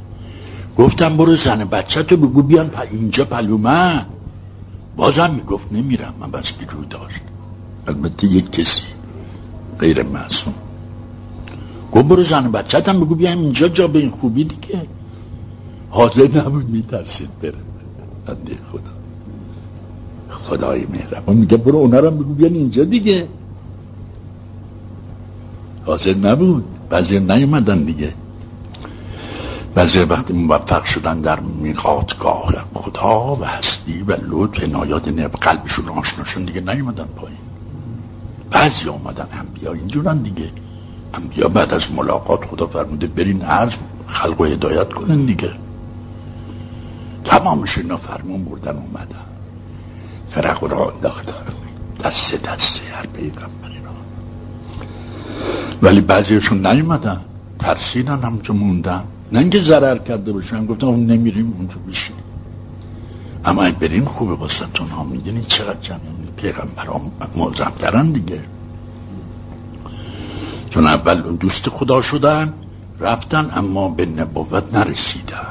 [0.78, 4.06] گفتم برو زن بچه تو بگو بیان اینجا پلومه.
[4.98, 6.14] بازم می‌گفت نمیرم.
[6.20, 7.22] من بس رو داشت.
[7.88, 8.82] البته یک کسی
[9.80, 10.54] غیر معصوم.
[11.92, 14.82] گفت برو زن بچه هم بگو بیان اینجا جا به این خوبی دیگه.
[15.90, 17.54] حاضر نبود میترسید بره.
[18.26, 18.94] بنده خدا.
[20.30, 21.38] خدای مهربان.
[21.38, 23.28] میگه برو اونا رو بگو بیان اینجا دیگه.
[25.86, 26.64] حاضر نبود.
[26.90, 28.14] بعضی نیومدن دیگه.
[29.76, 36.46] بعضی وقتی موفق شدن در میقاتگاه خدا و هستی و لطف عنایات نب قلبشون آشناشون
[36.46, 37.40] دیگه نیومدن پایین.
[38.52, 40.52] بعضی آمدن انبیا اینجورن دیگه.
[41.14, 43.76] انبیا بعد از ملاقات خدا فرموده برین عرض
[44.08, 45.52] خلق و هدایت کنن دیگه.
[47.26, 49.26] تمامش اینا فرمون بردن اومدن.
[50.30, 51.34] فرق را انداختن
[52.04, 53.79] دسته دسته هر پیغمبر.
[55.82, 57.22] ولی بعضیشون نیومدن.
[57.60, 59.04] ترسیدن همونجا موندن.
[59.32, 62.24] نه اینکه ضرر کرده باشن گفتم اون نمیریم اونجا بشینیم
[63.46, 65.04] اما این بریم خوبه باستون ها.
[65.04, 66.00] می‌دونی چقدر جمعی
[66.38, 66.88] پیغمبر
[67.36, 68.42] ملزم کردن دیگه.
[70.70, 72.54] چون اول اون دوست خدا شدن
[73.00, 75.46] رفتن اما به نبوت نرسیدن.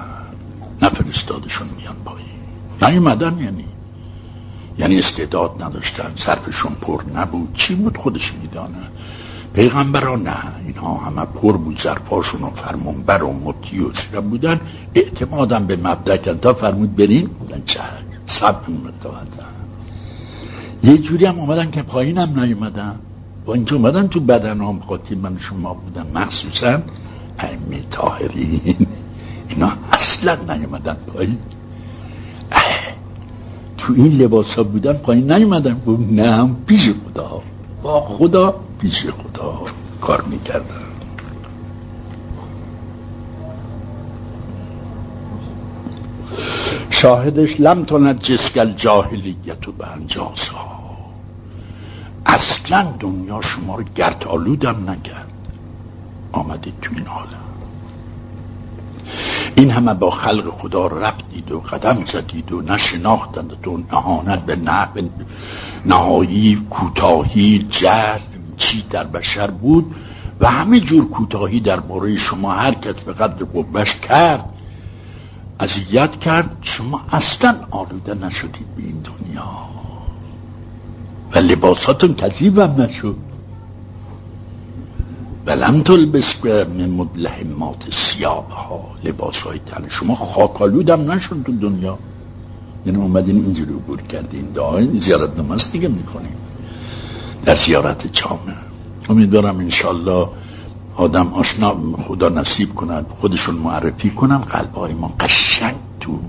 [0.83, 2.25] نفرستادشون میان پایی
[2.83, 3.65] نیومدن یعنی.
[4.79, 6.13] یعنی استعداد نداشتن.
[6.17, 7.55] صرفشون پر نبود.
[7.55, 8.89] چی بود خودش میدانه؟
[9.53, 14.61] پیغمبران نه اینها همه پر بود ظرفاشون و فرمانبر و مطیع و چیزم بودن.
[14.95, 17.81] اعتمادم به مبدع تا فرمود برین بودن چه
[18.27, 18.57] سب
[20.83, 22.95] یه جوری هم اومدن که پایینم نیومدن.
[23.47, 26.07] با اینکه اومدن تو بدن هم خاطی من شما بودن.
[26.15, 26.79] مخصوصا
[27.39, 28.87] ائمه تاهرین
[29.49, 31.39] اینا اصلا نیومدن پایین.
[33.79, 35.83] تو این لباس ها بودن پایین نیومدن.
[36.11, 37.43] نه هم پیش خدا.
[37.83, 39.65] با خدا پیش خدا
[40.01, 40.89] کار می‌کردن
[46.91, 50.79] شاهدش لم تند جسگل جاهلیت و به انجازها
[52.27, 55.29] اصلا دنیا شما رو گرد آلودم نکرد.
[56.33, 57.49] آمدید تو این عالم.
[59.57, 64.89] این همه با خلق خدا رفتید و قدم زدید و نشناختندتون اهانت به نه
[65.87, 68.38] نهایی کوتاهی جهل.
[68.59, 69.95] چی در بشر بود
[70.41, 74.45] و همه جور کوتاهی درباره شما هر کس به قدر قبش کرد
[75.61, 79.51] اذیت کرد شما اصلا آلوده نشدید به این دنیا.
[81.35, 83.17] و لباساتون کذیب هم نشد
[85.47, 91.99] ولم تلبس من مدلهمات سیابه ها لباس های تن شما خاکالود هم نشد تو دنیا.
[92.87, 94.53] یعنی اومدین اینجوری عبور کردین.
[94.53, 96.48] دائم زیارت نماز دیگه می‌کنیم
[97.45, 98.57] در زیارت چامه
[99.09, 100.29] امیدوارم انشالله
[100.97, 106.21] آدم آشنا خدا نصیب کند خودشون معرفی کنم قلبهای ما قشنگ تو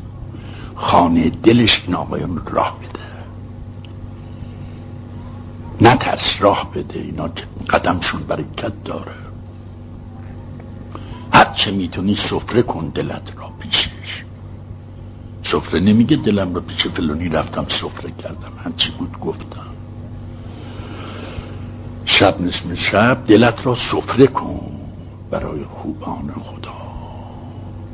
[0.76, 3.00] خانه دلش این آقایان راه بده.
[5.82, 7.00] نترس راه بده.
[7.00, 7.30] اینا
[7.69, 9.15] قدمشون برکت داره.
[11.34, 14.24] هرچه می‌تونی سفره کن دلت را پیشش.
[15.43, 18.52] سفره نمیگه دلم را پیش فلونی رفتم سفره کردم.
[18.63, 19.79] هرچی بود گفتم.
[22.10, 24.60] شب نصف شب دلت را سفره کن
[25.32, 26.74] برای خوبان خدا.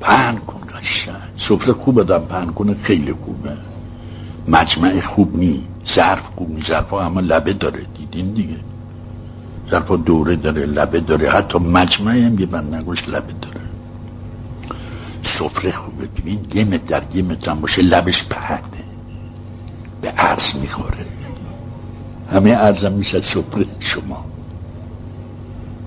[0.02, 1.16] پهن کن قشنگ.
[1.38, 3.58] سفره خوب بدم پهن کنه خیلی خوبه.
[4.48, 5.68] مجمع خوب نی.
[5.96, 6.62] ظرف خوب نی.
[6.62, 7.86] ظرف همه لبه داره.
[7.98, 8.58] دیدین دیگه؟
[9.72, 11.30] ظرف دوره داره لبه داره.
[11.30, 12.74] حتی مجمع هم یه بند
[13.08, 13.66] لبه داره.
[15.24, 16.08] سفره خوبه.
[16.08, 18.84] ببین یه در یه هم باشه لبش پهنه.
[20.02, 21.15] به عرض می‌خوره.
[22.32, 24.26] همه عرضم میشه سفره شما.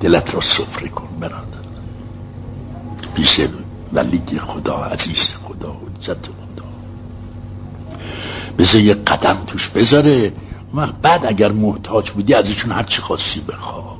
[0.00, 1.58] دلت را سفره کن برادر.
[3.14, 3.40] پیش
[3.92, 6.68] ولی خدا عزیز خدا حجت خدا.
[8.58, 10.32] بذار یه قدم توش بذاره.
[10.74, 13.98] وقت بعد اگر محتاج بودی ازشون هر چی خواستی بخوا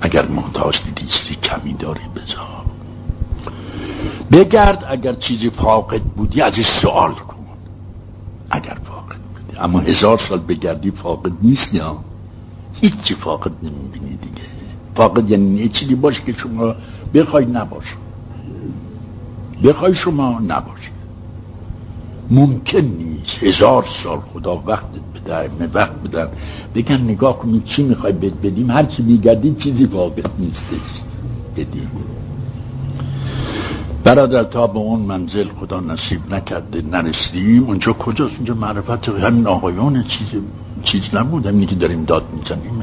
[0.00, 2.64] اگر محتاج دیدی کمی داری بذار.
[4.32, 7.36] بگرد اگر چیزی فاقد بودی ازش سوال کن.
[8.50, 8.74] اگر
[9.60, 11.98] اما هزار سال بگردی فاقد نیست یا؟
[12.72, 14.46] هیچی فاقد نمی‌بینی دیگه.
[14.94, 16.74] فاقد یعنی یه چیزی باشه که شما
[17.14, 17.94] بخوای نباشه
[19.64, 20.90] بخوای شما نباشه
[22.30, 26.28] ممکن نیست هزار سال خدا وقتت بده وقت بدن
[26.74, 28.70] بگن نگاه کنید چی می‌خوای بد بدیم.
[28.70, 31.02] هر چی میگردی چیزی فاقد نیستش.
[31.56, 31.90] بدیم
[34.06, 37.64] برادر تا به اون منزل خدا نصیب نکرده نرسیدیم.
[37.64, 40.28] اونجا کجاست؟ اونجا معرفت همین آقایان چیز
[40.82, 41.46] چیز نبود.
[41.46, 42.82] همینی که داریم داد می‌زنیم.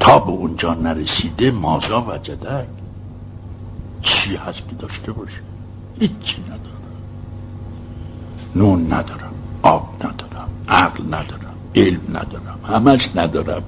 [0.00, 2.66] تا به اونجا نرسیده مازا وجدک.
[4.02, 5.40] چی هست که داشته باشه؟
[6.00, 6.60] هیچی ندارم.
[8.56, 13.62] نون ندارم آب ندارم عقل ندارم علم ندارم همش ندارم.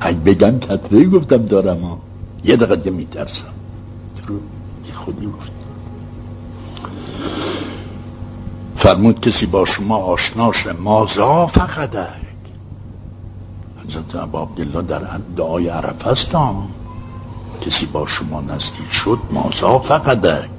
[0.00, 1.98] اگه بگم کتره گفتم دارم
[2.44, 3.52] یه دقیقه میترسم.
[4.92, 5.52] خودی گفت
[8.76, 12.20] فرمود کسی با شما آشناش مازا فقدک.
[13.84, 16.54] حضرت عبا عبدالله در دعای عرف هستم.
[17.60, 20.50] کسی با شما نزدیک شد مازا فقدک.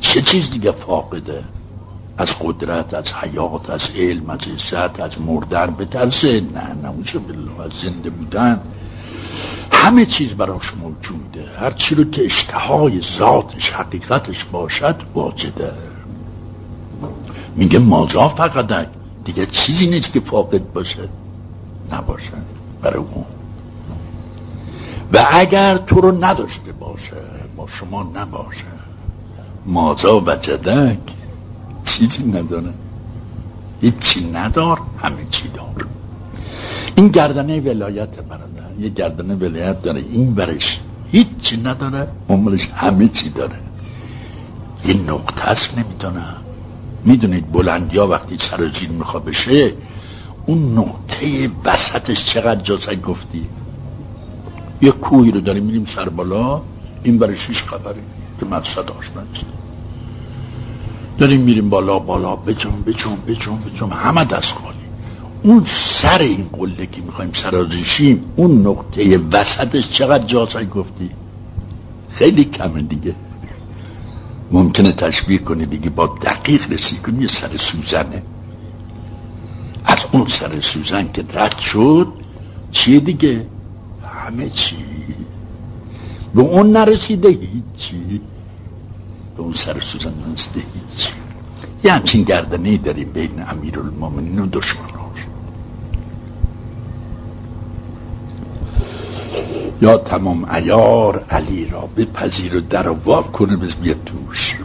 [0.00, 1.44] چه چیز دیگه فاقده؟
[2.18, 6.40] از قدرت از حیات از علم از عزت از مردن بترسه.
[6.40, 8.60] نه نموشه بالله از زنده بودن.
[9.72, 15.72] همه چیز براش موجوده هر چی رو که اشتهای ذاتش حقیقتش باشد واجده.
[17.56, 18.86] میگه مازا فقط
[19.24, 21.08] دیگه چیزی نیست که فاقد باشه
[21.92, 22.32] نباشه
[22.82, 23.24] برای اون.
[25.12, 27.16] و اگر تو رو نداشته باشه
[27.56, 28.64] با شما نباشه.
[29.66, 30.98] مازا و جدک
[31.84, 32.74] چیزی نداره.
[33.80, 35.86] هیچی ندار همه چی دار.
[36.96, 40.04] این گردنه ولایت برادر یه گردنه ولایت داره.
[40.10, 40.80] این برش
[41.12, 42.08] هیچی نداره.
[42.28, 43.56] عمرش همه چی داره.
[44.84, 46.36] یه نقطه است نمی‌دونم.
[47.04, 49.72] می‌دونید بلندی ها وقتی سرازیر میخوا بشه
[50.46, 53.46] اون نقطه وسطش چقدر جاسه گفتی؟
[54.82, 56.62] یه کوهی رو داریم میریم سر بالا
[57.02, 58.00] این برش هیچ خبری
[58.40, 59.22] که مقصد آشنا
[61.18, 63.90] داریم میریم بالا بالا بچون بچون بچون بچون.
[63.90, 64.75] همه دست خالی.
[65.42, 71.10] اون سر این قله که می‌خوایم سرازشیم اون نقطه وسطش چقدر جاسای گفتی؟
[72.08, 73.14] خیلی کمه دیگه.
[74.50, 78.22] ممکنه تشبیه کنی دیگه با دقیق رسید کنی یه سر سوزنه.
[79.84, 82.08] از اون سر سوزن که رد شد
[82.72, 83.46] چیه دیگه؟
[84.26, 84.76] همه چی.
[86.34, 88.20] به اون نرسیده هیچی.
[89.36, 91.08] به اون سر سوزن نرسیده هیچی.
[91.84, 95.05] یه همچین گردنه داریم بین امیر المومنین و دشمناش
[99.82, 104.56] یا تمام ایار علی را بپذیر و در وا کنه بز بیاد توش.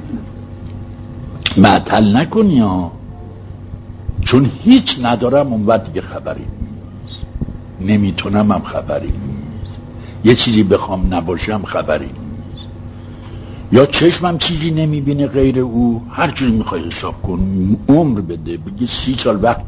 [1.58, 2.92] معطل نکنی ها
[4.22, 7.22] چون هیچ ندارم اون وقت دیگه خبری نیست.
[7.82, 9.76] نمی‌تونم هم خبری نیست.
[10.24, 12.68] یه چیزی بخوام نباشم خبری نیست.
[13.72, 16.02] یا چشمم چیزی نمی‌بینه غیر او.
[16.10, 17.78] هر می‌خوای حساب کن.
[17.90, 18.58] عمر بده.
[18.58, 19.62] بگی سی سال وقت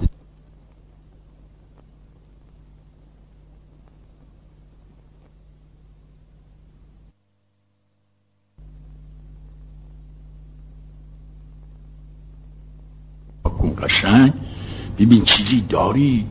[13.84, 14.34] قشنگ
[15.14, 16.28] ببین چیزی داری؟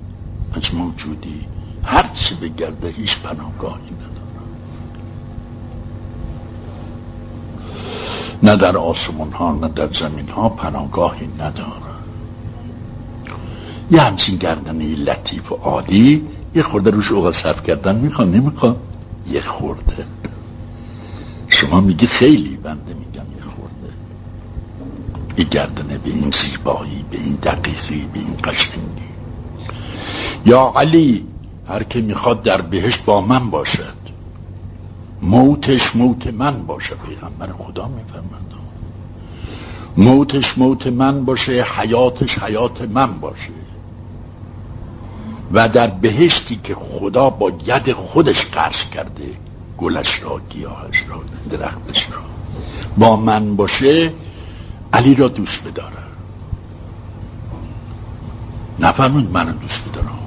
[0.53, 1.41] از موجودی.
[1.85, 4.13] هر چی بگرده هیچ پناهگاهی نداره
[8.43, 11.93] نه در آسمون ها نه در زمین ها پناهگاهی نداره
[13.91, 18.77] یه همچین گردنه لطیف و عالی یه خورده روش اوقا صرف کردن می‌خواد نمی‌خواد
[19.31, 20.07] یه خورده.
[21.49, 23.32] شما میگی خیلی بنده میگم.
[25.39, 29.13] یه گردنه به این زیبایی به این دقیقی به این قشنگی.
[30.47, 31.27] یا علی
[31.69, 34.03] هر که می‌خواد در بهشت با من باشد.
[35.23, 38.53] موتش موت من باشه پیغمبر خدا میفرمند
[39.97, 43.51] موتش موت من باشه حیاتش حیات من باشه.
[45.53, 49.25] و در بهشتی که خدا با ید خودش قرض کرده
[49.79, 52.19] گلش را گیاهش را درختش را
[52.99, 54.13] با من باشه
[54.93, 56.03] علی را دوست بداره
[58.79, 60.19] نفرمون من دوست بدارم.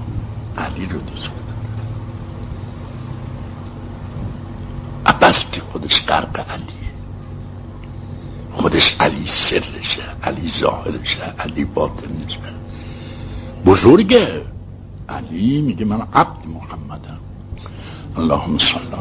[0.57, 1.45] علی رو دوست بدارم.
[5.05, 6.91] عباس که خودش غرق علیه.
[8.51, 12.39] خودش علی سرشه علی ظاهرشه علی باطنشه.
[13.65, 14.41] بزرگه.
[15.09, 17.19] علی میگه من عبد محمدم.
[18.17, 18.95] اللهم صل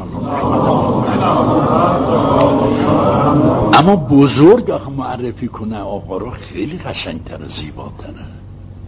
[3.75, 8.25] اما بزرگ آخه معرفی کنه آقا رو خیلی قشنگتر و زیباتره.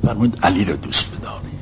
[0.03, 1.57] فرمود علی رو دوست بدارید.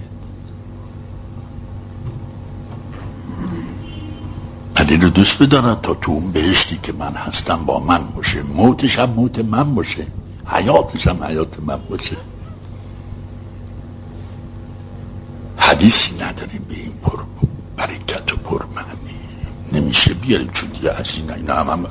[4.76, 8.42] علی رو دوست بدارد تا تو اون بهشتی که من هستم با من باشه.
[8.42, 10.06] موتش هم موت من باشه.
[10.46, 12.16] حیاتش هم حیات من باشه.
[15.56, 17.18] حدیثی نداریم به این پر
[17.76, 19.14] برکت و پر معنی
[19.72, 21.86] نمیشه بیاریم چون دیگه از این اینا هم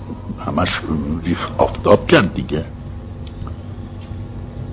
[0.45, 0.69] همش
[1.23, 2.65] ریخ آفتاب کرد دیگه.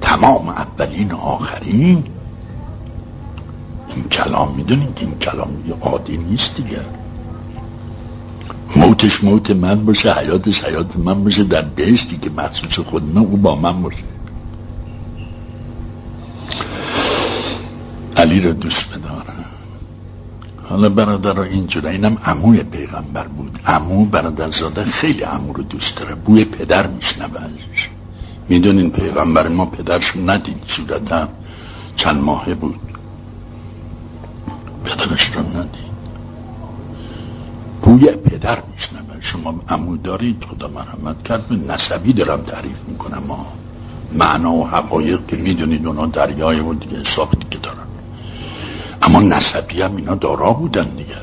[0.01, 2.05] تمام اولین آخرین.
[3.95, 5.49] این کلام می‌دونین که این کلام
[5.81, 6.81] عادی نیست دیگه.
[8.77, 13.37] موتش موت من باشه حیاتش حیات من باشه در بهشتی که مخصوص خود نه او
[13.37, 14.05] با من باشه.
[18.17, 19.45] علی رو دوست بدارم
[20.71, 23.59] حالا برادر اینجور اینم عموی پیغمبر بود.
[23.67, 26.15] عمو برادرزاده خیلی عمو رو دوست داره.
[26.15, 27.41] بوی پدر میشنوه
[28.49, 31.29] می‌دونین پیغمبر ما پدرشون ندید صورتا.
[31.97, 32.81] چند ماهه بود.
[34.85, 35.91] پدرش رو ندید.
[37.83, 40.45] بوی پدر میشنوه شما عمو دارید.
[40.45, 41.49] خدا مرحمت کرد.
[41.49, 43.23] به نسبی دارم تعریف می‌کنم.
[43.29, 43.47] ما
[44.13, 47.90] معنا و حقایق که می‌دونید اونا دریای و دیگه حسابی که دارن.
[49.03, 51.23] اما نسبی هم اینا دارا بودن دیگر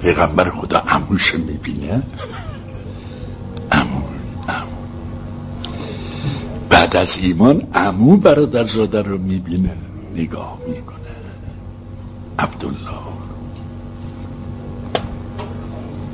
[0.00, 2.02] پیغمبر خدا عموش می‌بینه؟
[3.72, 4.00] عمو
[4.48, 4.76] عمو.
[6.68, 9.76] بعد از ایمان عمو برادرزاده رو می‌بینه.
[10.14, 10.96] نگاه می‌کنه.
[12.38, 13.04] عبدالله.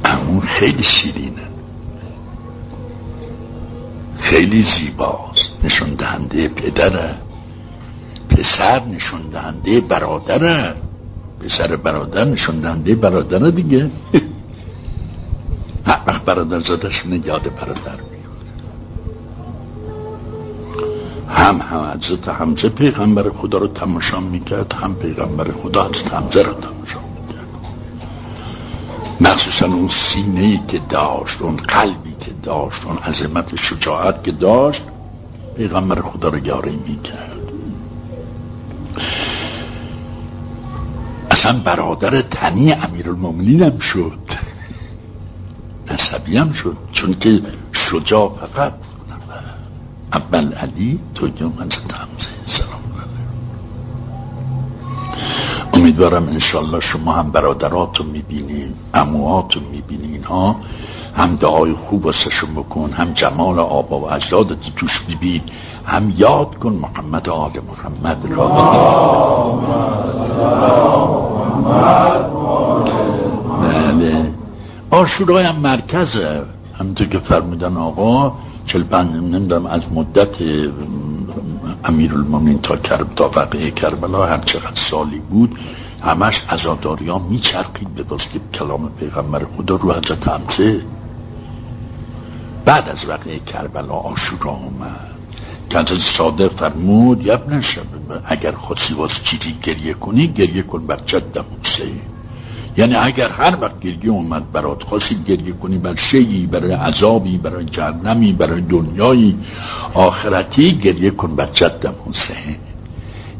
[0.04, 1.48] عمو خیلی شیرینه.
[4.18, 5.64] خیلی زیباست.
[5.64, 7.14] نشون دهنده پدره.
[8.28, 10.74] پسر نشون دهنده برادره.
[11.40, 13.90] پسر برادر نشون دهنده برادر دیگه.
[15.86, 17.98] هر وقت برادر زادشونه یاد برادر
[21.28, 26.52] هم هم حضرت حمزه پیغمبر خدا رو تماشا می‌کرد هم پیغمبر خدا حضرت حمزه رو
[26.52, 27.48] تماشا می‌کرد.
[29.20, 34.82] مخصوصا اون سینه که داشت اون قلبی که داشت اون عظمت شجاعت که داشت
[35.56, 37.29] پیغمبر خدا رو یاری می‌کرد.
[41.40, 44.18] اصلا برادر تنی امیر هم شد.
[45.90, 48.72] نسبی هم شد چون که شجاع فقط
[50.12, 52.80] اول علی تو حضرت حمزه سلام
[55.74, 60.56] امیدوارم انشالله شما هم برادرات رو می‌بینین اموات رو می‌بینین ها
[61.16, 65.42] هم دعای خوب واسه بکن هم جمال آبا و اجدادت توش ببین
[65.86, 68.50] هم یاد کن محمد آل محمد را.
[73.62, 74.32] بله.
[74.90, 76.42] آشورای هم مرکزه.
[76.78, 78.32] همینطور که فرمودن آقا
[78.66, 80.36] چل پنج نمی‌دونم از مدت
[81.84, 82.12] امیر
[82.62, 85.58] تا کرب تا وقعه کربلا هر چقدر سالی بود
[86.02, 90.80] همش ازاداری ها میچرخید به واسطه کلام پیغمبر خدا رو حضرت همسه
[92.64, 95.19] بعد از وقعه کربلا آشورا اومد.
[95.78, 97.62] حضرت صادق فرمود یبن
[98.24, 102.00] اگر خودسی واس چیزی گریه کنی گریه کن بر جد حسین
[102.76, 107.64] یعنی اگر هر وقت گریه اومد برات خواستی گریه کنی بر شیعی برای عذابی برای
[107.64, 109.38] جهنمی برای دنیایی
[109.94, 112.56] آخرتی گریه کن بر جدم حسین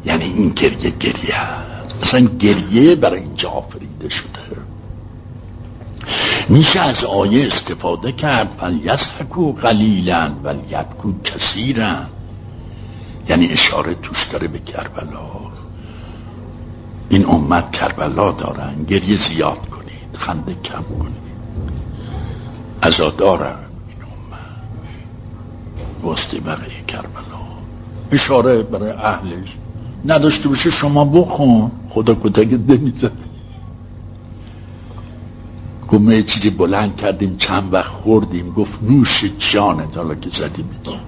[0.05, 1.35] یعنی این گریه گریه
[2.01, 4.39] اصلا گریه برای اینجا آفریده شده.
[6.49, 12.07] میشه از آیه استفاده کرد فلیسحکو قلیلا ولیبکو کثیرن
[13.29, 15.31] یعنی اشاره توش داره به کربلا.
[17.09, 21.21] این امت کربلا دارن گریه زیاد کنید خنده کم کنید.
[22.81, 23.55] ازادارن
[23.87, 24.39] این امت.
[26.03, 27.41] واسطه بقیه کربلا.
[28.11, 29.57] اشاره برای اهلش.
[30.05, 31.71] نداشته باشه شما بخون.
[31.89, 33.11] خدا کتک نمی‌زنه
[35.99, 40.99] ما چیزی بلند کردیم چند وقت خوردیم گفت نوش جانت حالا که زدی بیدیم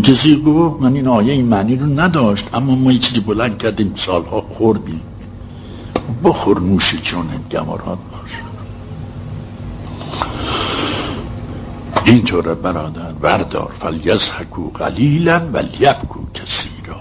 [0.00, 3.92] کسی گفت من این آیه این معنی رو نداشت اما ما یه چیزی بلند کردیم
[3.94, 5.00] سالها خوردیم.
[6.24, 8.30] بخور نوش جانت گمارات باش.
[12.04, 16.96] اینطوره برادر بردار فلیزحکو قلیلا و لیبکو کسی را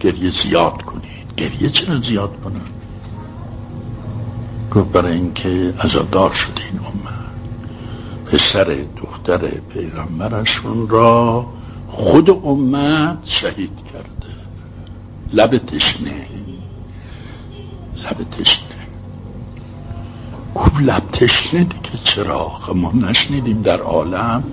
[0.00, 1.34] گریه زیاد کنید.
[1.36, 2.60] گریه چرا زیاد کنن؟
[4.74, 7.22] گفت برای اینکه ازادار شده این امت.
[8.26, 11.46] پسر دختر پیغمبرشون را
[11.92, 14.32] خود امت شهید کرده.
[15.32, 16.26] لب تشنه.
[18.04, 18.66] لب تشنه.
[20.54, 24.44] گفت لب تشنه دیگه چرا؟ ما نشنیدیم در عالم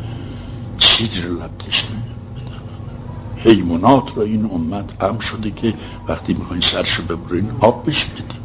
[0.78, 2.04] چیزی رو لب تشنه؟
[3.38, 5.74] حیمونات رو این امت هم شده که
[6.08, 8.42] وقتی می‌خواین سرشو ببرین آب بش بدیم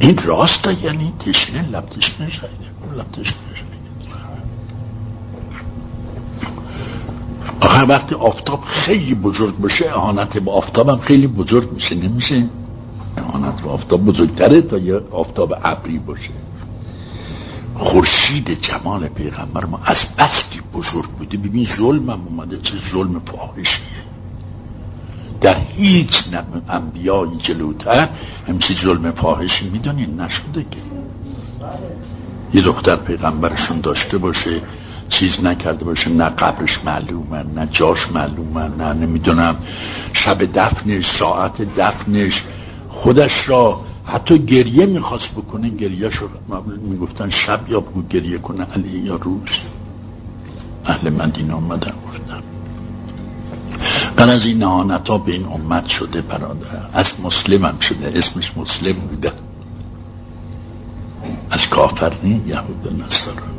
[0.00, 2.48] این راسته یعنی تشنه لب تشنه شده
[2.96, 3.45] لب تشنه.
[7.60, 12.44] آخه وقتی آفتاب خیلی بزرگ باشه اهانت به آفتاب هم خیلی بزرگ میشه نمیشه؟
[13.16, 16.30] اهانت به آفتاب بزرگتره تا یه آفتاب ابری باشه.
[17.74, 21.36] خورشید جمال پیغمبر ما از بس که بزرگ بوده.
[21.36, 23.86] ببین ظلم هم اومده چه ظلم فاحشیه
[25.40, 26.24] در هیچ
[26.68, 28.08] انبیایی جلوتر
[28.48, 30.78] همچه ظلم فاحشی می‌دونین نشده که.
[32.54, 34.60] یه دختر پیغمبرشون داشته باشه
[35.08, 39.56] چیز نکرده باشه نه قبرش معلومه نه جاش معلومه نه نمی‌دونم.
[40.12, 42.42] شب دفنش ساعت دفنش
[42.88, 46.28] خودش را حتی گریه می‌خواست بکنه گریه شو
[46.90, 49.48] می‌گفتن شب یا بگو گریه کنه علی یا روز.
[50.84, 52.42] اهل مدینه آمدن گفتن
[54.16, 56.88] قن از این نهانت ها به این امت شده برادر.
[56.92, 59.32] از مسلم هم شده اسمش مسلم بوده.
[61.50, 63.55] از کافر نی یهود نصارا.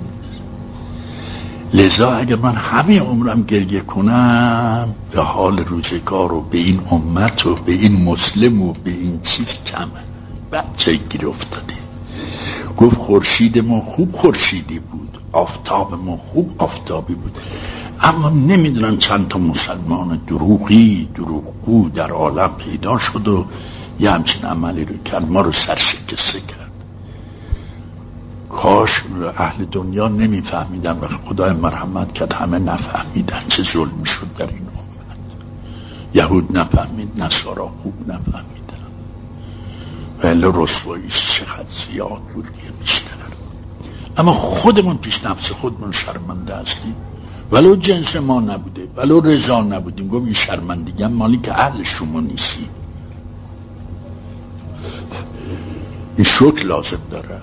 [1.73, 7.55] لذا اگر من همه عمرم گریه کنم به حال روزگار و به این امت و
[7.55, 10.03] به این مسلم و به این چیز کمه
[10.51, 11.73] بچه گیر افتاده.
[12.77, 15.17] گفت خورشید ما خوب خورشیدی بود.
[15.31, 17.37] آفتاب ما خوب آفتابی بود.
[18.01, 23.45] اما نمی‌دونم چند تا مسلمان دروغی دروغگو در عالم پیدا شد و
[23.99, 25.31] یه همچین عملی رو کرد.
[25.31, 26.66] ما رو سرشکسته کرد.
[28.49, 29.03] کاش
[29.37, 35.17] اهل دنیا نمیفهمیدن و خدای مرحمت کرد همه نفهمیدن چه ظلم شد در این امت.
[36.13, 38.47] یهود نفهمید نصارا خوب نفهمیدن.
[40.23, 42.47] ولی رسوایی چقدر زیاد بود
[42.79, 43.11] بیشتر.
[44.17, 46.95] اما خودمون پیش نفس خودمون شرمنده هستیم.
[47.51, 50.07] ولو جنس ما نبوده ولو رضا نبودیم.
[50.07, 52.69] گفت این شرمندگی مالی که اهل شما نیستی
[56.17, 57.41] این شکر لازم داره.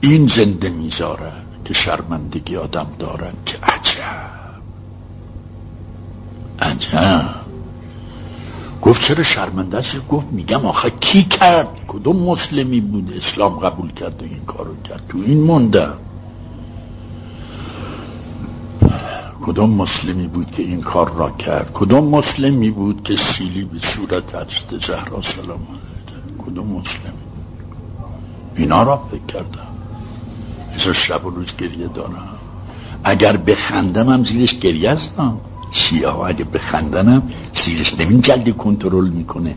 [0.00, 1.32] این زنده می‌ذاره
[1.64, 4.30] که شرمندگی آدم دارن که عجب.
[6.60, 7.34] عجب.
[8.82, 14.22] گفت چرا شرمنده است؟ گفت میگم آخه کی کرد؟ کدوم مسلمی بود؟ اسلام قبول کرد
[14.22, 15.02] و این کارو کرد.
[15.08, 15.88] تو این مونده.
[19.46, 24.34] کدوم مسلمی بود که این کار را کرد؟ کدوم مسلمی بود که سیلی به صورت
[24.34, 25.66] حضرت زهرا سلام
[26.38, 27.14] کدوم مسلم
[28.56, 29.69] اینا را فکر کردم.
[30.74, 32.38] مثل شب و روز گریه دارم.
[33.04, 35.36] اگر بخندمم زیرش گریه هستم.
[35.72, 37.22] شیعه ها اگه بخندنم
[37.54, 39.56] زیرش نمین جلدی کنترل می‌کنه.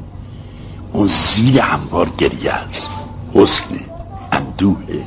[0.94, 2.88] اون زیر انبار گریه است
[3.34, 3.80] حسنه
[4.32, 5.04] اندوهه.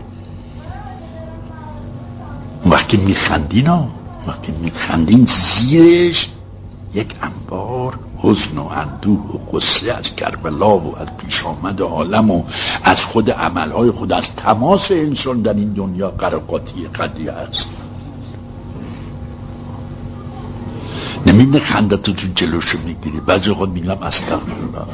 [2.67, 3.89] وقتی میخندین ها
[4.27, 6.29] وقتی میخندین زیرش
[6.95, 12.43] یک انبار حزن و اندوه و قصه از کربلا و از پیش آمد عالم و
[12.83, 17.69] از خود عملهای خود از تماس انسان در این دنیا قرقاتی قدیه است.
[21.27, 23.21] نمی‌بینه خندتو تو جلوشو می‌گیری.
[23.21, 24.87] بعضی خود میگم استغفرالله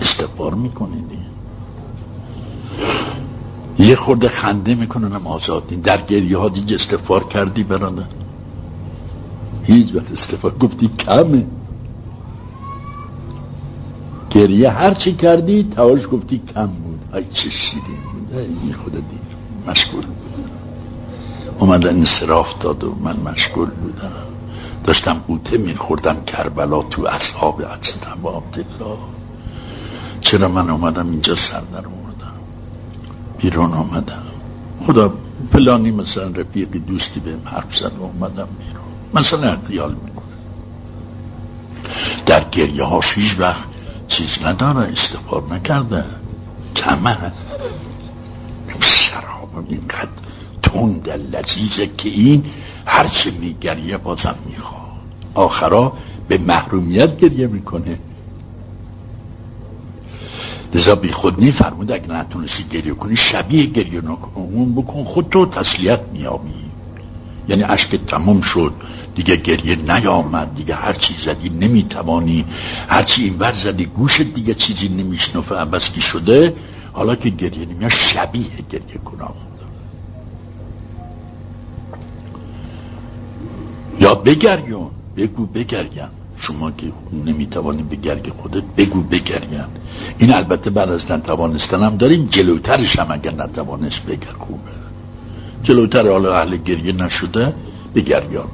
[0.00, 1.04] استغفار می‌کنی؟
[3.78, 8.21] یه خورده خنده میکننم آزادین در گریه ها دیگه استفار کردی برادر؟
[9.64, 11.46] هیچ وقت استفار گفتی کمه.
[14.30, 17.00] گریه هر چی کردی تواش گفتی کم بود.
[17.14, 18.38] ای چه شیرین بود.
[18.38, 19.22] ای خدا دید
[19.66, 20.50] مشغول بود
[21.58, 24.12] اومدن انصراف داد و من مشغول بودم.
[24.84, 28.98] داشتم قوطه میخوردم کربلا تو اصحاب عجزم با عبدالله.
[30.20, 31.84] چرا من اومدم اینجا سر در
[33.42, 34.22] بیرون آمدم
[34.86, 35.12] خدا
[35.52, 38.81] پلانی مثلا رفیقی دوستی به حرف زد و اومدم بیرون.
[39.14, 40.22] مثلا خیال می‌کنه.
[42.26, 43.68] در گریه ها هیچ وقت
[44.08, 46.04] چیز نداره استفار نکرده.
[46.76, 47.32] کمه
[48.80, 50.08] شراب اینقدر
[50.62, 52.44] تند لذیذه که این
[52.86, 54.82] هرچه میگریه بازم می‌خواد.
[55.34, 55.92] آخرا
[56.28, 57.98] به محرومیت گریه می‌کنه.
[60.74, 64.74] لذا بی خود فرمود اگه نتونستی گریه کنی شبیه گریه نکن.
[64.76, 66.71] بکن خود تو تسلیت میابی
[67.48, 68.72] یعنی عشق تمام شد.
[69.14, 70.54] دیگه گریه نیامد.
[70.54, 72.44] دیگه هر چی زدی نمی‌توانی.
[72.88, 75.54] هر چی این بر زدی گوشت دیگه چیزی نمیشنفه.
[75.54, 76.54] عبس کی شده؟
[76.92, 79.34] حالا که گریه نمیاد شبیه گریه کنم
[84.00, 86.86] یا بگریون بگو بگریم شما که
[87.24, 89.64] نمی‌توانی به گرگ خودت بگو بگرین
[90.18, 94.81] این البته بعد از نتوانستن هم داریم جلوترش هم اگر نتوانست بگر خوبه.
[95.62, 97.54] جلوتر حالا اهل گریه نشده
[97.94, 98.48] بگریان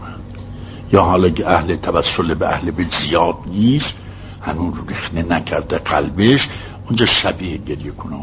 [0.93, 3.95] یا حالا که اهل توسل به اهل به زیاد نیست
[4.43, 6.49] هنون رو رخنه نکرده قلبش
[6.87, 8.17] اونجا شبیه گریه کنه.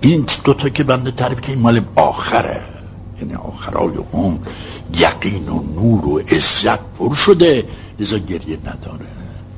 [0.00, 2.60] این دوتا که بنده تعریف که این مال آخره.
[3.20, 4.38] یعنی آخرای عمر
[4.98, 7.64] یقین و نور و عزت پر شده
[8.00, 9.06] لذا گریه نداره.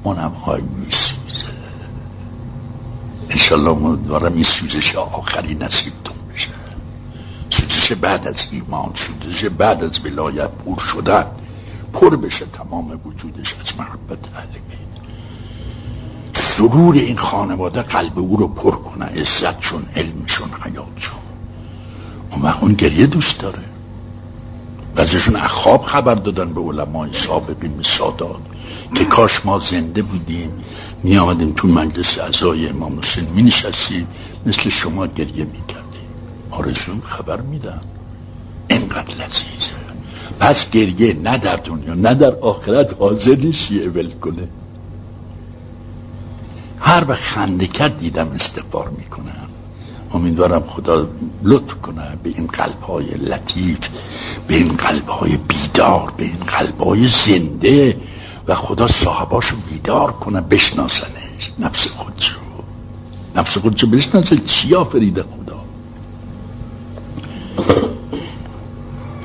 [0.02, 1.54] اونم های میسوزه.
[3.30, 6.16] انشالله امیدوارم این سوزش آخری نصیبتون
[7.56, 11.26] سوزش بعد از ایمان سوزش بعد از ولایت پر شدن
[11.92, 14.48] پر بشه تمام وجودش از محبت اهل
[16.56, 21.18] سرور این خانواده قلب او رو پر کنه عزتشون علمشون حیاتشون
[22.30, 23.58] اون وقت گریه دوست داره.
[24.94, 28.40] بعضیشون اخواب خبر دادن به علمای سابقین سادات
[28.94, 30.52] که کاش ما زنده بودیم
[31.02, 34.06] می آمدیم تو مجلس ازای امام حسین می نشستیم
[34.46, 35.93] مثل شما گریه می کردیم
[36.54, 37.80] آرزون خبر میدن.
[38.68, 39.84] اینقدر لذیذه.
[40.40, 44.48] پس گریه نه در دنیا نه در آخرت حاضر نیست ول کنه.
[46.78, 49.48] هر وقت خنده کرد دیدم استقبار می‌کنم.
[50.14, 51.08] امیدوارم خدا
[51.42, 53.78] لطف کنه به این قلب های لطیف
[54.48, 57.96] به این قلب های بیدار به این قلب های زنده
[58.48, 61.52] و خدا صاحباشو بیدار کنه بشناسنش.
[61.58, 62.38] نفس خودشو.
[63.36, 65.43] نفس خودشو بشناسه چی آفریده خدا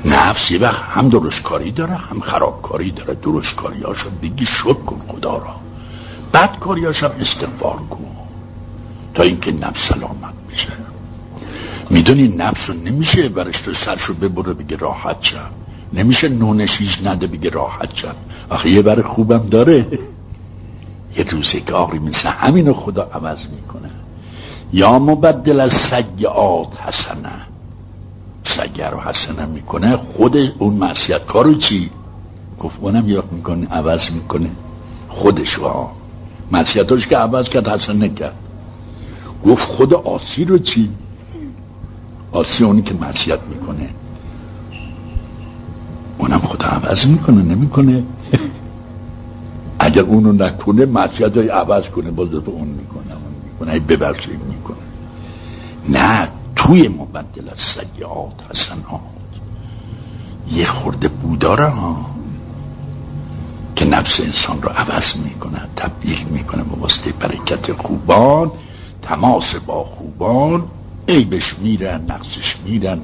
[0.04, 3.14] نفس یه وقت هم درستکاری داره هم خرابکاری داره.
[3.14, 5.56] درستکاری هاشو بگی شد کن خدا را.
[6.34, 8.16] بدکاری هم استغفار کن.
[9.14, 10.72] تا اینکه نفس سلامت میشه
[11.90, 15.50] می‌دونی نفس رو نمیشه برش تو سرشو ببره بگه راحت شم
[15.92, 18.14] نمیشه نونشیش نده بگه راحت شم
[18.50, 19.86] آخه یه بر خوبم داره.
[21.16, 23.90] یه روزگاری مثل همینو خدا عوض می‌کنه.
[24.72, 27.49] یا مبدل از سیعات حسنه.
[28.42, 31.90] سیعه رو حسنه می‌کنه خود اون معصیت کارو چی؟
[32.60, 34.50] گفت اونم یا می‌کنه عوض می‌کنه
[35.08, 35.92] خودش ها
[36.52, 38.34] معصیتاش که عوض کرد حسنه کرد
[39.46, 40.90] گفت خود آسی رو چی؟
[42.32, 43.90] آسی اونی که معصیت می‌کنه.
[46.18, 48.02] اونم خدا عوض می‌کنه نمی‌کنه.
[49.78, 53.80] اگر اونو نکنه معصیت های عوض کنه باز دفعه اون می‌کنه اون می‌کنه.
[53.80, 54.76] ببخشه می‌کنه.
[55.88, 56.28] نه
[56.60, 57.78] توی مبدل از
[58.50, 59.00] حسنات
[60.50, 62.06] یه خورده بوداره ها
[63.76, 68.52] که نفس انسان رو عوض می‌کنه تبدیل می‌کنه به واسطه برکت خوبان
[69.02, 70.64] تماس با خوبان
[71.08, 72.98] عیبش میره نقصش میره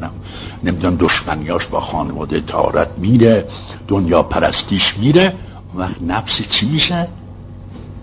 [0.65, 3.49] نمی‌دونم دشمنیاش با خانواده تارت میره
[3.89, 5.35] دنیا پرستیش میره
[5.75, 7.09] وقت نفس چی میشه؟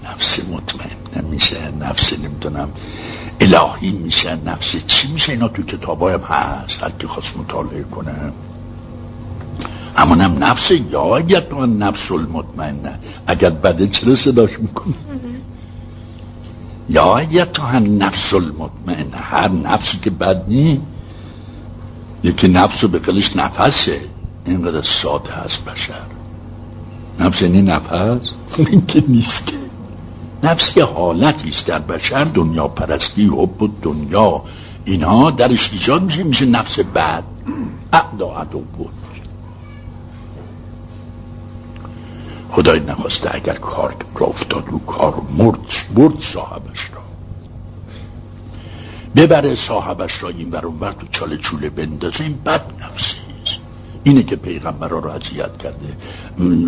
[0.04, 2.70] نفس مطمئن میشه نفس نمی‌دونم
[3.40, 8.34] الهی میشه نفس چی میشه اینا تو کتابایم هست؟ کی خواست مطالعه کنه.
[9.96, 13.00] همونم نفس یا اگر تو نفس المطمئنه.
[13.28, 14.94] اگر بده چرا صداش می‌کنه؟
[16.90, 19.18] یا اگر تو هم نفس المطمئنه.
[19.18, 20.82] هر نفسی که بد نی
[22.24, 24.02] یکی نفس به قلش نفسه.
[24.46, 26.06] اینقدر ساده هست بشر.
[27.20, 28.30] نفس یعنی نفس؟
[28.70, 29.63] این که نیست که.
[30.44, 34.44] نفس یه حالتی است در بشر دنیا پرستی حب و دنیا.
[34.86, 37.24] اینها درش ایجاد میشه میشه نفس بد
[37.94, 38.60] اعدا عدو.
[38.60, 38.94] بود
[42.50, 45.60] خدای نخواسته اگر کار را افتاد رو کار مرد
[45.96, 47.02] برد صاحبش را.
[49.16, 53.18] ببره صاحبش را این برون بر تو چاله چوله بندازه این بد نفسی
[54.04, 55.98] اینه که پیغمبر را اذیت کرده.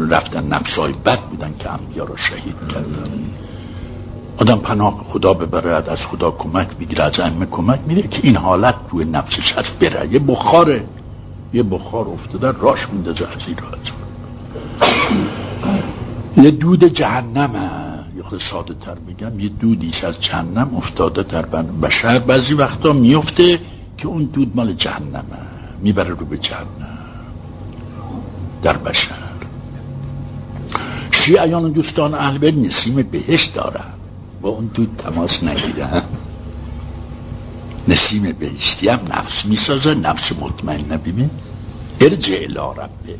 [0.09, 3.29] رفتن نفسای بد بودن که انبیا را شهید کردن.
[4.37, 8.75] آدم پناه خدا ببرد از خدا کمک بگیره از ائمه کمک میره که این حالت
[8.89, 10.13] توی نفسش هست بره.
[10.13, 10.83] یه بخاره.
[11.53, 13.57] یه بخار افتاده راش میندازه از این
[16.45, 17.69] یه دود جهنمه.
[18.31, 21.45] یه ساده تر بگم یه دودیش از جهنم افتاده در
[21.81, 22.19] بشر.
[22.19, 23.59] بعضی وقتا میفته
[23.97, 25.23] که اون دود مال جهنمه.
[25.81, 26.97] می‌بره رو به جهنم.
[28.63, 29.15] در بشر.
[31.11, 33.94] شیعیان دوستان اهل بیت نسیم بهشت دارن.
[34.45, 36.03] با اون دود تماس نگیرن
[37.87, 41.29] نسیم بهشتی هم نفس می‌سازه نفس مطمئن ببین
[42.01, 43.19] ارجع الی ربک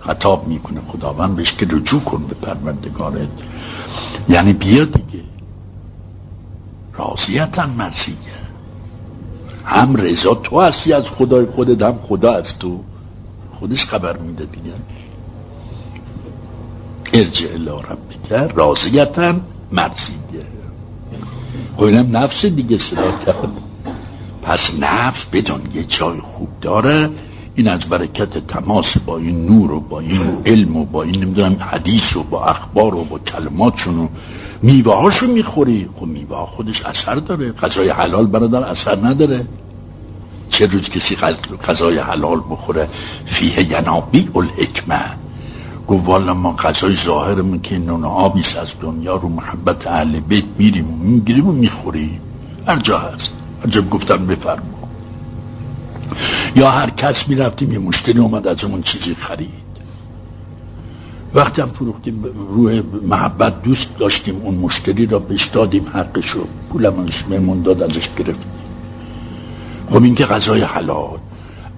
[0.00, 3.28] خطاب می‌کنه خداوند بهش که رجوع کن به پروردگارت.
[4.28, 5.24] یعنی بیا دیگه.
[6.94, 8.16] راضیتم مرسیه
[9.64, 12.84] هم رضا تو هستی از خدای خودت هم خدا از تو.
[13.52, 14.74] خودش خبر میده دیگه.
[17.14, 18.32] ارجع الی ربک.
[18.56, 19.40] راضیتم.
[19.72, 20.16] مرسیه
[21.76, 23.52] خب نفس دیگه صدا کرد.
[24.42, 27.10] پس نفس بدون یه جای خوب داره.
[27.54, 31.56] این از برکت تماس با این نور و با این علم و با این نمی‌دونم
[31.60, 34.08] حدیث و با اخبار و با کلماتشون و
[34.62, 35.88] میوه هاشو می‌خوری.
[35.96, 37.52] خب میوه خودش اثر داره.
[37.52, 39.46] غذای حلال برادر اثر نداره.
[40.50, 41.16] چه روز کسی
[41.68, 42.88] غذای حلال بخوره؟
[43.26, 45.27] فیه ینابی الحکمه.
[45.88, 50.90] گفت والا ما غذای ظاهرمون که نون آبیست از دنیا رو محبت اهل بیت میریم
[50.90, 52.20] و می‌گیریم و می‌خوریم.
[52.66, 53.30] هر جا هست.
[53.68, 54.78] جا گفتم بفرما.
[56.56, 59.68] یا هر کس می‌رفتیم یه مشتری اومد از اون چیزی خرید.
[61.34, 67.62] وقتی هم فروختیم روی محبت دوست داشتیم اون مشتری را بهش دادیم حقشو پولم مهمون
[67.62, 68.52] داد ازش گرفتیم.
[69.90, 71.18] خب این که غذای حلال.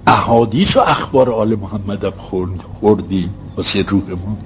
[0.07, 3.35] احادیث و اخبار آل محمد هم خورد خوردیم.
[3.57, 4.37] واسه روحمون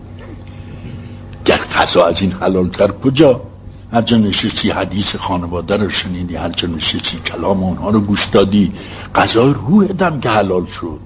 [1.45, 3.41] گر غذا از این حلالتر کجا؟
[3.93, 8.73] هر جا نشستی حدیث خانواده رو شنیدی هر جا نشستی کلام اونها رو گوش دادی
[9.15, 11.01] غذای روح دم که حلال شد.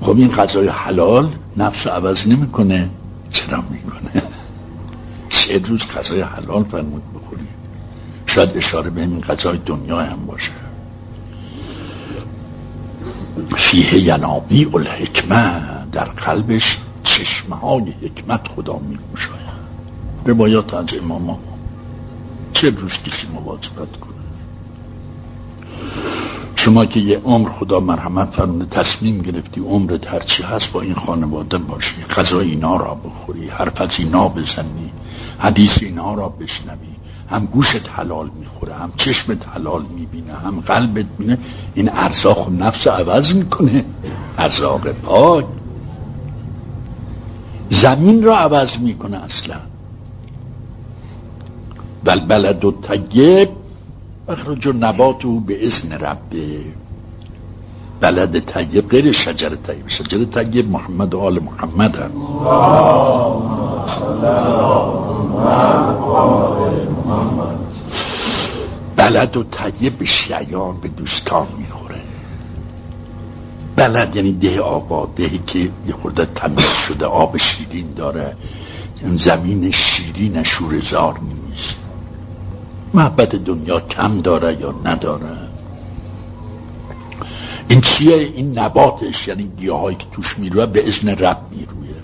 [0.00, 2.90] خب این غذای حلال نفس عوض نمی‌کنه.
[3.30, 4.22] چرا می‌کنه؟
[5.30, 7.46] سه روز غذای حلال فرمود بخوری
[8.26, 10.69] شاید اشاره به این غذای دنیا هم باشه.
[13.56, 15.62] فیه ینابی الحکمه
[15.92, 18.98] در قلبش چشمه های حکمت خدا می
[20.24, 21.38] روایات از امام
[22.52, 24.10] چه روز کسی مواظبت کنه؟
[26.56, 31.58] شما که یه عمر خدا مرحمت فرمونه تصمیم گرفتی عمرت هرچی هست با این خانواده
[31.58, 34.90] باشی غذای اینا را بخوری حرف از اینا بزنی
[35.38, 36.99] حدیث اینا را بشنوی.
[37.30, 41.38] هم گوشت حلال می‌خوره هم چشمت حلال می‌بینه هم قلبت بینه
[41.74, 43.84] این ارزاق نفس عوض می‌کنه.
[44.38, 45.44] ارزاق پاک.
[47.70, 49.56] زمین را عوض می‌کنه اصلا.
[52.04, 53.48] بل بلد و طیب.
[54.28, 56.60] اخرج نبات او به اذن ربه.
[58.00, 59.88] بلد طیب غیر شجر طیب.
[59.88, 62.10] شجر طیب محمد و آل محمد هم
[68.96, 72.00] بلد و طیب به شیعان به دوستان می‌خوره.
[73.76, 78.36] بلد یعنی ده آباد دهی که یه خورده تمیز شده آب شیرین داره.
[79.16, 81.80] زمین شیرین شورزار نیست.
[82.94, 85.36] محبت دنیا کم داره یا نداره.
[87.68, 91.99] این چیه؟ این نباتش یعنی گیاهایی که توش می‌روه به ازن رب می‌روه.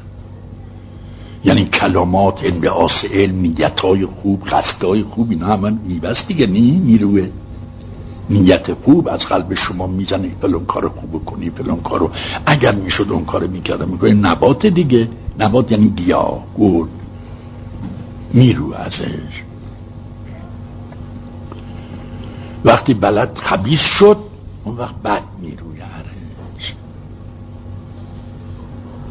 [1.46, 7.30] یعنی کلامات انبعاث علم نیت های خوب قصدهای خوب اینا همه میبست دیگه نی می‌روه
[8.30, 12.10] نیت خوب از قلب شما می‌زنه فلان کار خوب کنی فلان کارو.
[12.46, 15.08] اگر می‌شد اون کار می‌کرده می‌کنه نبات دیگه.
[15.38, 16.86] نبات یعنی گیاه گل
[18.34, 19.42] میرو ازش.
[22.64, 24.16] وقتی بلد خبیس شد
[24.64, 25.75] اون وقت بد میرویرش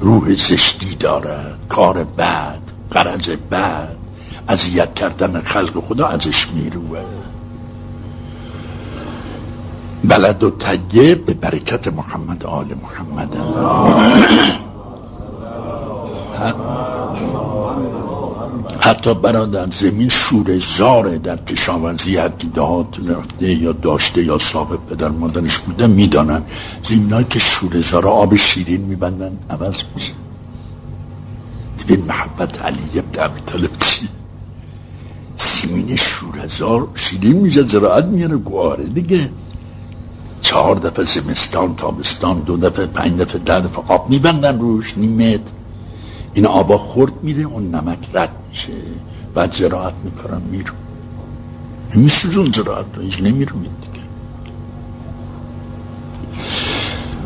[0.02, 2.60] روح زشتی داره کار بد
[2.92, 3.96] قرض بد
[4.48, 7.00] اذیت کردن خلق خدا ازش می‌روه.
[10.04, 13.36] بلد و تگه به برکت محمد آل محمد.
[18.86, 25.10] حتی برادر زمین شور زاره در کشاورزی هر دهات رفته یا داشته یا صاحب پدر
[25.10, 26.44] مادرش بوده می‌دانن
[26.84, 30.14] زمینایی که شور زاره آب شیرین میبندن عوض میشه.
[31.88, 34.10] به محبت علی ابن ابی طالب چی؟
[35.38, 39.30] زمین شورزار شیرین میشه زراعت میاره گواره دیگه.
[40.42, 45.42] چهار دفعه زمستان تابستان دو دفعه پنج دفعه ده دفعه آب میبندن روش نیمت
[46.36, 48.74] این آبا خورد میره اون نمک رد میشه
[49.34, 50.74] بعد زراعت می‌کنن میرو
[51.96, 54.06] میسوزون زراعت رو هیچ نمی‌روید دیگه.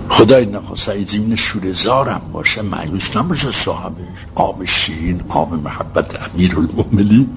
[0.09, 7.29] خدای نخواست این زمین شورزارم باشه معیوس نباشه صاحبش آب شیرین آب محبت امیر المؤمنین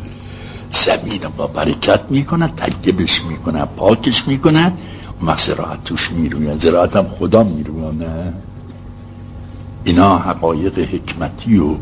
[0.87, 4.73] زمین با برکت می‌کنه تکیبش می‌کنه پاکش می‌کنه
[5.27, 6.59] و زراعت توش می‌روید.
[6.59, 8.33] زراعت هم خدا میروانه
[9.85, 11.77] اینا حقایق حکمتی و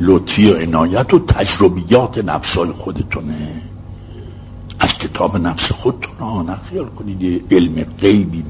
[0.00, 3.62] لطفی و عنایت و تجربیات نفسای خودتونه.
[4.78, 7.22] از کتاب نفس خودتون آن خیال کنید.
[7.22, 8.44] یه علم غیبی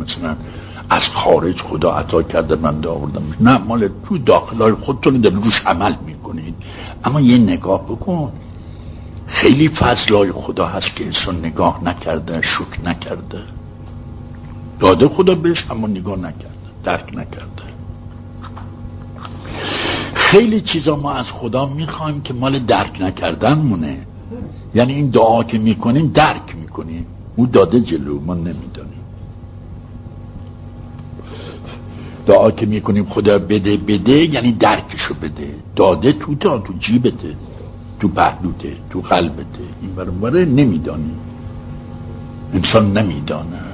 [0.00, 0.36] مثلا
[0.90, 5.94] از خارج خدا عطا کرده من آوردم نه مال تو داخلای خودتون در روش عمل
[6.06, 6.54] می‌کنید.
[7.04, 8.32] اما یه نگاه بکن.
[9.26, 13.42] خیلی فضلای خدا هست که انسان نگاه نکرده شک نکرده.
[14.80, 16.48] داده خدا بهش اما نگاه نکرده.
[16.84, 17.61] درک نکرده.
[20.22, 24.06] خیلی چیزا ما از خدا می‌خوایم که مال درک نکردن مونه
[24.74, 27.06] یعنی این دعا که می‌کنیم درک می‌کنیم.
[27.36, 29.02] او داده جلو ما نمی‌دانیم.
[32.26, 35.54] دعا که می‌کنیم خدا بده بده یعنی درکشو بده.
[35.76, 37.36] داده تو تا تو جیبته
[38.00, 39.66] تو پهلوته تو قلبته.
[39.82, 41.16] این برای نمیدانی.
[42.54, 43.71] انسان نمیدانه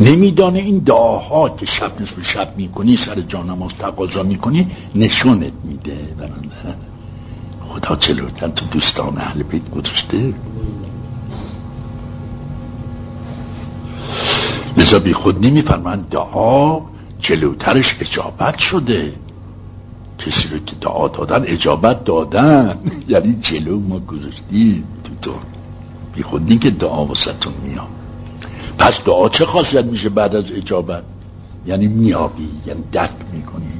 [0.00, 5.98] نمیدانه این دعاها که شب نصف شب می‌کنی سر جانماز تقاضا می‌کنی نشونت میده.
[7.68, 10.34] خدا چلوتن تو دوستان اهل بیت گذاشته.
[14.76, 16.80] لذا بی خود نمیفرمند دعا
[17.20, 19.12] جلوترش اجابت شده.
[20.18, 22.78] کسی رو که دعا دادن اجابت دادن.
[23.08, 25.34] یعنی جلو ما گذاشتیم تو تو.
[26.14, 28.01] بی خود که دعا وسطون میاد.
[28.82, 31.02] پس دعا چه خاصیت میشه بعد از اجابت؟
[31.66, 33.72] یعنی میابی یعنی درک می‌کنی.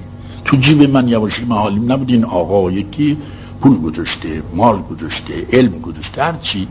[0.45, 3.19] تو جیب من یواشی محالیم نبود این آقا یکی
[3.61, 6.69] پول گذاشته مال گذاشته علم گذاشته هرچی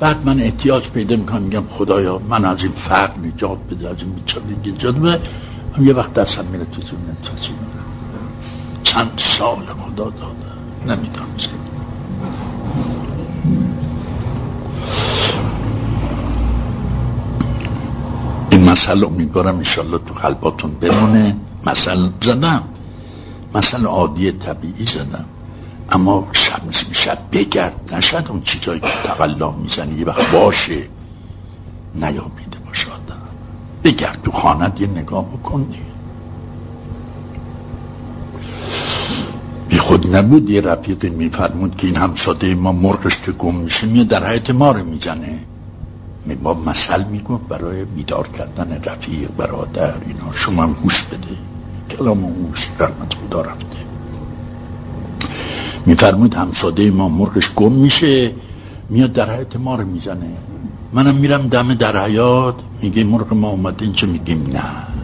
[0.00, 4.12] بعد من احتیاج پیدا می‌کنم میگم خدایا من از این فقر نجات بده از این
[4.12, 5.20] بیچارگی نجات بده.
[5.80, 7.00] یه وقت دستم میره تو زمین
[8.82, 10.48] چند سال خدا داده.
[10.86, 11.28] نمی‌دانم
[18.68, 21.36] مسئله امیدوارم انشالله تو قلباتون بمونه.
[21.66, 22.62] مثل زدم.
[23.54, 25.24] مثل عادی طبیعی زدم.
[25.90, 27.94] اما شب مثل شب بگرد.
[27.94, 29.98] نشد اون چیزایی که تقلا می‌زنی.
[29.98, 30.82] یه وقت باشه.
[31.94, 33.22] نیابیده باشه آدم.
[33.84, 35.66] بگرد تو خانت یه نگاه بکن
[39.68, 40.50] بی خود نبود.
[40.50, 44.72] یه رفیقی میفرمود که این همساده ما مرغش که گم میشه میاد در حیات ما
[44.72, 45.38] رو می‌زنه.
[46.42, 50.32] ما مثل میگو برای بیدار کردن رفیق برادر اینا.
[50.32, 51.36] شما هم گوش بده.
[51.90, 53.76] کلام گوش رحمت خدا رفته.
[55.86, 58.32] میفرمود همساده ما مرغش گم میشه
[58.88, 60.36] میاد در حیات ما رو می‌زنه.
[60.92, 64.98] منم میرم دم در حیات میگه مرغ ما اومده اینجا میگیم نه.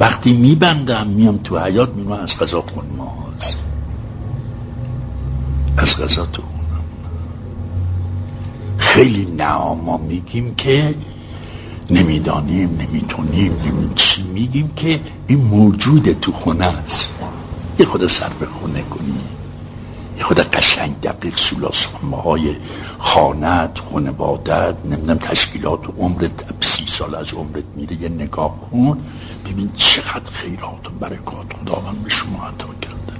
[0.00, 3.58] وقتی میبندم میام تو حیات میگم از غذا خون ماست
[5.76, 6.42] از غذا تو
[8.90, 10.94] خیلی نه ما میگیم که
[11.90, 17.08] نمی‌دانیم نمی‌تونیم نمی چی میگیم که این موجود تو خونه است.
[17.78, 19.20] یه خود سر به خونه کنی.
[20.18, 22.56] یه خود قشنگ دقیق سولاسامه های
[22.98, 26.30] خانت خانوادت نمی‌دونم تشکیلات و عمرت
[26.60, 28.98] سی سال از عمرت میره یه نگاه کن.
[29.44, 33.12] ببین چقدر خیرات و برکات خداوند به شما عطا کرده.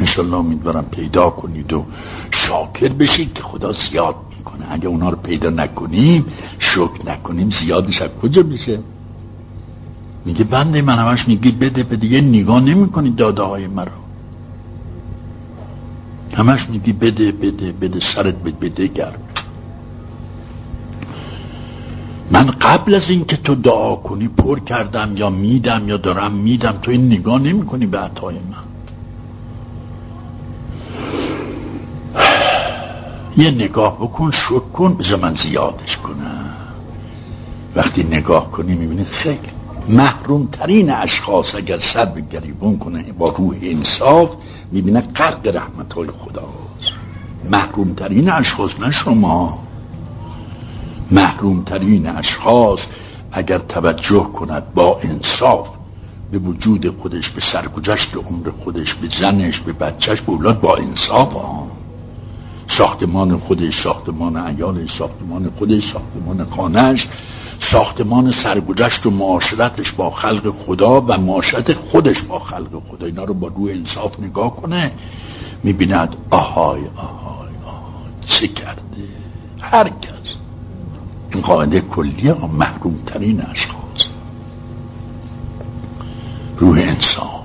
[0.00, 1.84] انشالله امیدوارم پیدا کنید و
[2.30, 4.66] شاکر بشید که خدا زیاد می‌کنه.
[4.70, 6.26] اگه اونا رو پیدا نکنیم
[6.58, 8.78] شکر نکنیم زیادش از کجا میشه؟
[10.24, 13.92] میگه بنده من همش میگی بده به دیگه نگاه نمی کنی داده های مرا.
[16.34, 19.22] همش میگی بده بده بده سرت بده بده گرم.
[22.30, 26.90] من قبل از اینکه تو دعا کنی پر کردم یا میدم یا دارم میدم تو
[26.90, 28.71] این نگاه نمی کنی به عطای من.
[33.36, 36.54] یه نگاه بکن شکر کن بذار من زیادش کنم.
[37.76, 39.48] وقتی نگاه کنی می‌بینی خیلی
[39.88, 44.30] محروم ترین اشخاص اگر سر به گریبون کنه با روح انصاف
[44.72, 46.92] می‌بینه قرق رحمت های خداست.
[47.50, 49.58] محروم ترین اشخاص نه شما.
[51.10, 52.86] محروم ترین اشخاص
[53.32, 55.68] اگر توجه کند با انصاف
[56.32, 61.32] به وجود خودش به سرگذشت عمر خودش به زنش به بچهش به اولاد با انصاف
[61.32, 61.81] ها
[62.66, 67.08] ساختمان خودش ساختمان ایالش ساختمان خودش ساختمان خانهش
[67.58, 73.06] ساختمان سرگذشت و معاشرتش با خلق خدا و معاشرت خودش با خلق خدا.
[73.06, 74.92] اینا رو با روی انصاف نگاه کنه
[75.62, 78.12] می‌بیند آهای آهای آهای.
[78.26, 78.82] چه کرده؟
[79.60, 80.34] هر کس.
[81.32, 84.06] این قاعده کلی ها محروم ترین اشخاص.
[86.58, 87.41] روح انصاف.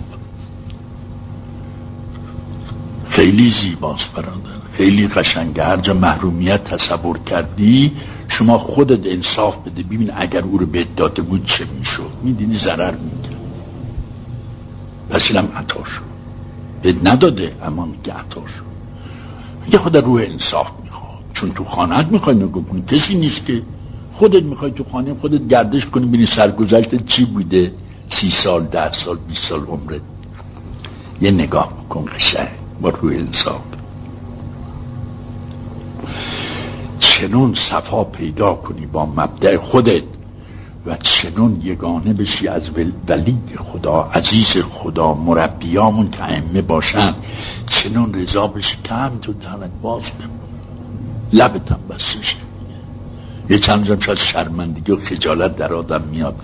[3.18, 4.60] خیلی زیباست برادر.
[4.72, 5.64] خیلی قشنگه.
[5.64, 7.92] هر جا محرومیت تصور کردی
[8.28, 9.84] شما خودت انصاف بده.
[9.84, 13.42] ببین اگر او رو بهت داده بود چه می‌شد؟ میدینی ضرر می‌کرد
[15.10, 16.02] پس اینم عطا شد.
[16.82, 18.68] بهت نداده اما میگه عطا شد.
[19.66, 21.24] میگه خود روح انصاف می‌خواد.
[21.34, 22.82] چون تو خانت می‌خوای نگاه کنی.
[22.82, 23.62] کسی نیست که
[24.14, 27.72] خودت می‌خوای تو خانه خودت گردش کنی بینی سرگذشت چی بوده.
[28.10, 30.02] سی سال ده سال بیس سال عمرت.
[31.22, 32.67] یه نگاه بکن قشنگ.
[32.82, 33.62] با روح انصاف
[37.00, 40.04] چنون صفا پیدا کنی با مبدع خودت
[40.86, 42.70] و چنون یگانه بشی از
[43.08, 47.16] ولی خدا عزیز خدا مربیامون که ائمه باشن.
[47.68, 48.78] چنون رضا بشی.
[48.86, 50.12] کم تو دهنت باز
[51.34, 52.38] لبتم بستش
[53.50, 56.36] یه چند جم شاید شرمندگی و خجالت در آدم میاد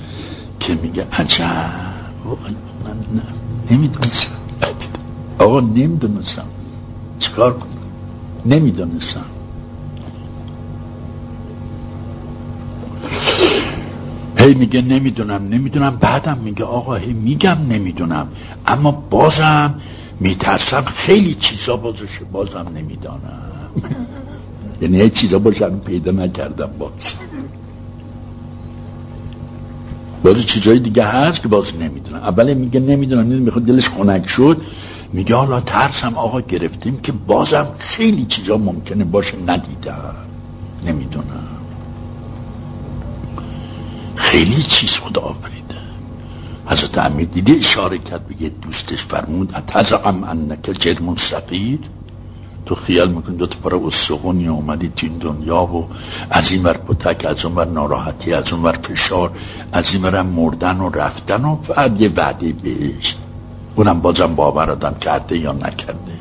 [0.59, 1.69] که میگه عجب.
[2.85, 3.21] من
[3.71, 4.42] نمی‌دونستم.
[5.43, 6.45] آقا نمی‌دونستم.
[7.19, 7.69] چیکار کنم؟
[8.45, 9.25] نمی‌دونستم.
[14.37, 15.97] هی میگه نمی‌دونم نمی‌دونم.
[16.01, 18.27] بعدم میگه آقا هی میگم نمی‌دونم.
[18.67, 19.75] اما بازم
[20.19, 23.69] میترسم خیلی چیزا بازشه بازم نمی‌دانم.
[24.81, 26.91] یعنی هی چیزا باشن پیدا نکردم باز.
[30.23, 32.23] باز چیزای دیگه هست که باز نمی‌دونم.
[32.23, 34.57] اول میگه نمی‌دونم می‌خواد دلش خنک شد.
[35.13, 40.15] میگه حالا ترسم آقا گرفتیم که بازم خیلی چیزا ممکنه باشه ندیدم.
[40.85, 41.47] نمی‌دونم.
[44.15, 45.75] خیلی چیز خدا آفریده.
[46.65, 51.79] حضرت امیر دیده اشاره کرد بگه دوستش فرمود اتزعم انک جرمون سقیر
[52.65, 55.87] تو خیال می‌کنی دو تا پاره استخونی اومدی تو این دنیا و
[56.29, 59.31] از این ور پتک از اون ور ناراحتی از اون ور فشار
[59.71, 63.15] از این ور مردن و رفتن و بعد یه وعده بهش
[63.75, 66.13] اونم بازم باور آدم کرده یا نکرده.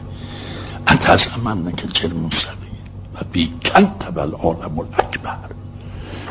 [0.86, 2.72] انت از من نکن چه موسیقی،
[3.14, 5.38] و بیکن تبل عالم اکبر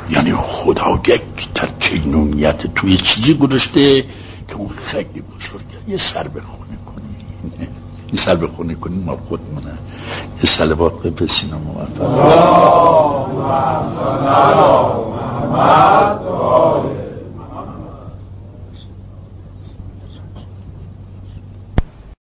[0.09, 4.01] یعنی خدا یک در کینونیت توی چیزی گذاشته
[4.47, 5.77] که اون خیلی بزرگه.
[5.87, 7.67] یه سر به خونه کنی.
[8.13, 9.77] یه سر به خونه کنی ما خودمونه.
[10.43, 12.21] یه سلوات الله و موفق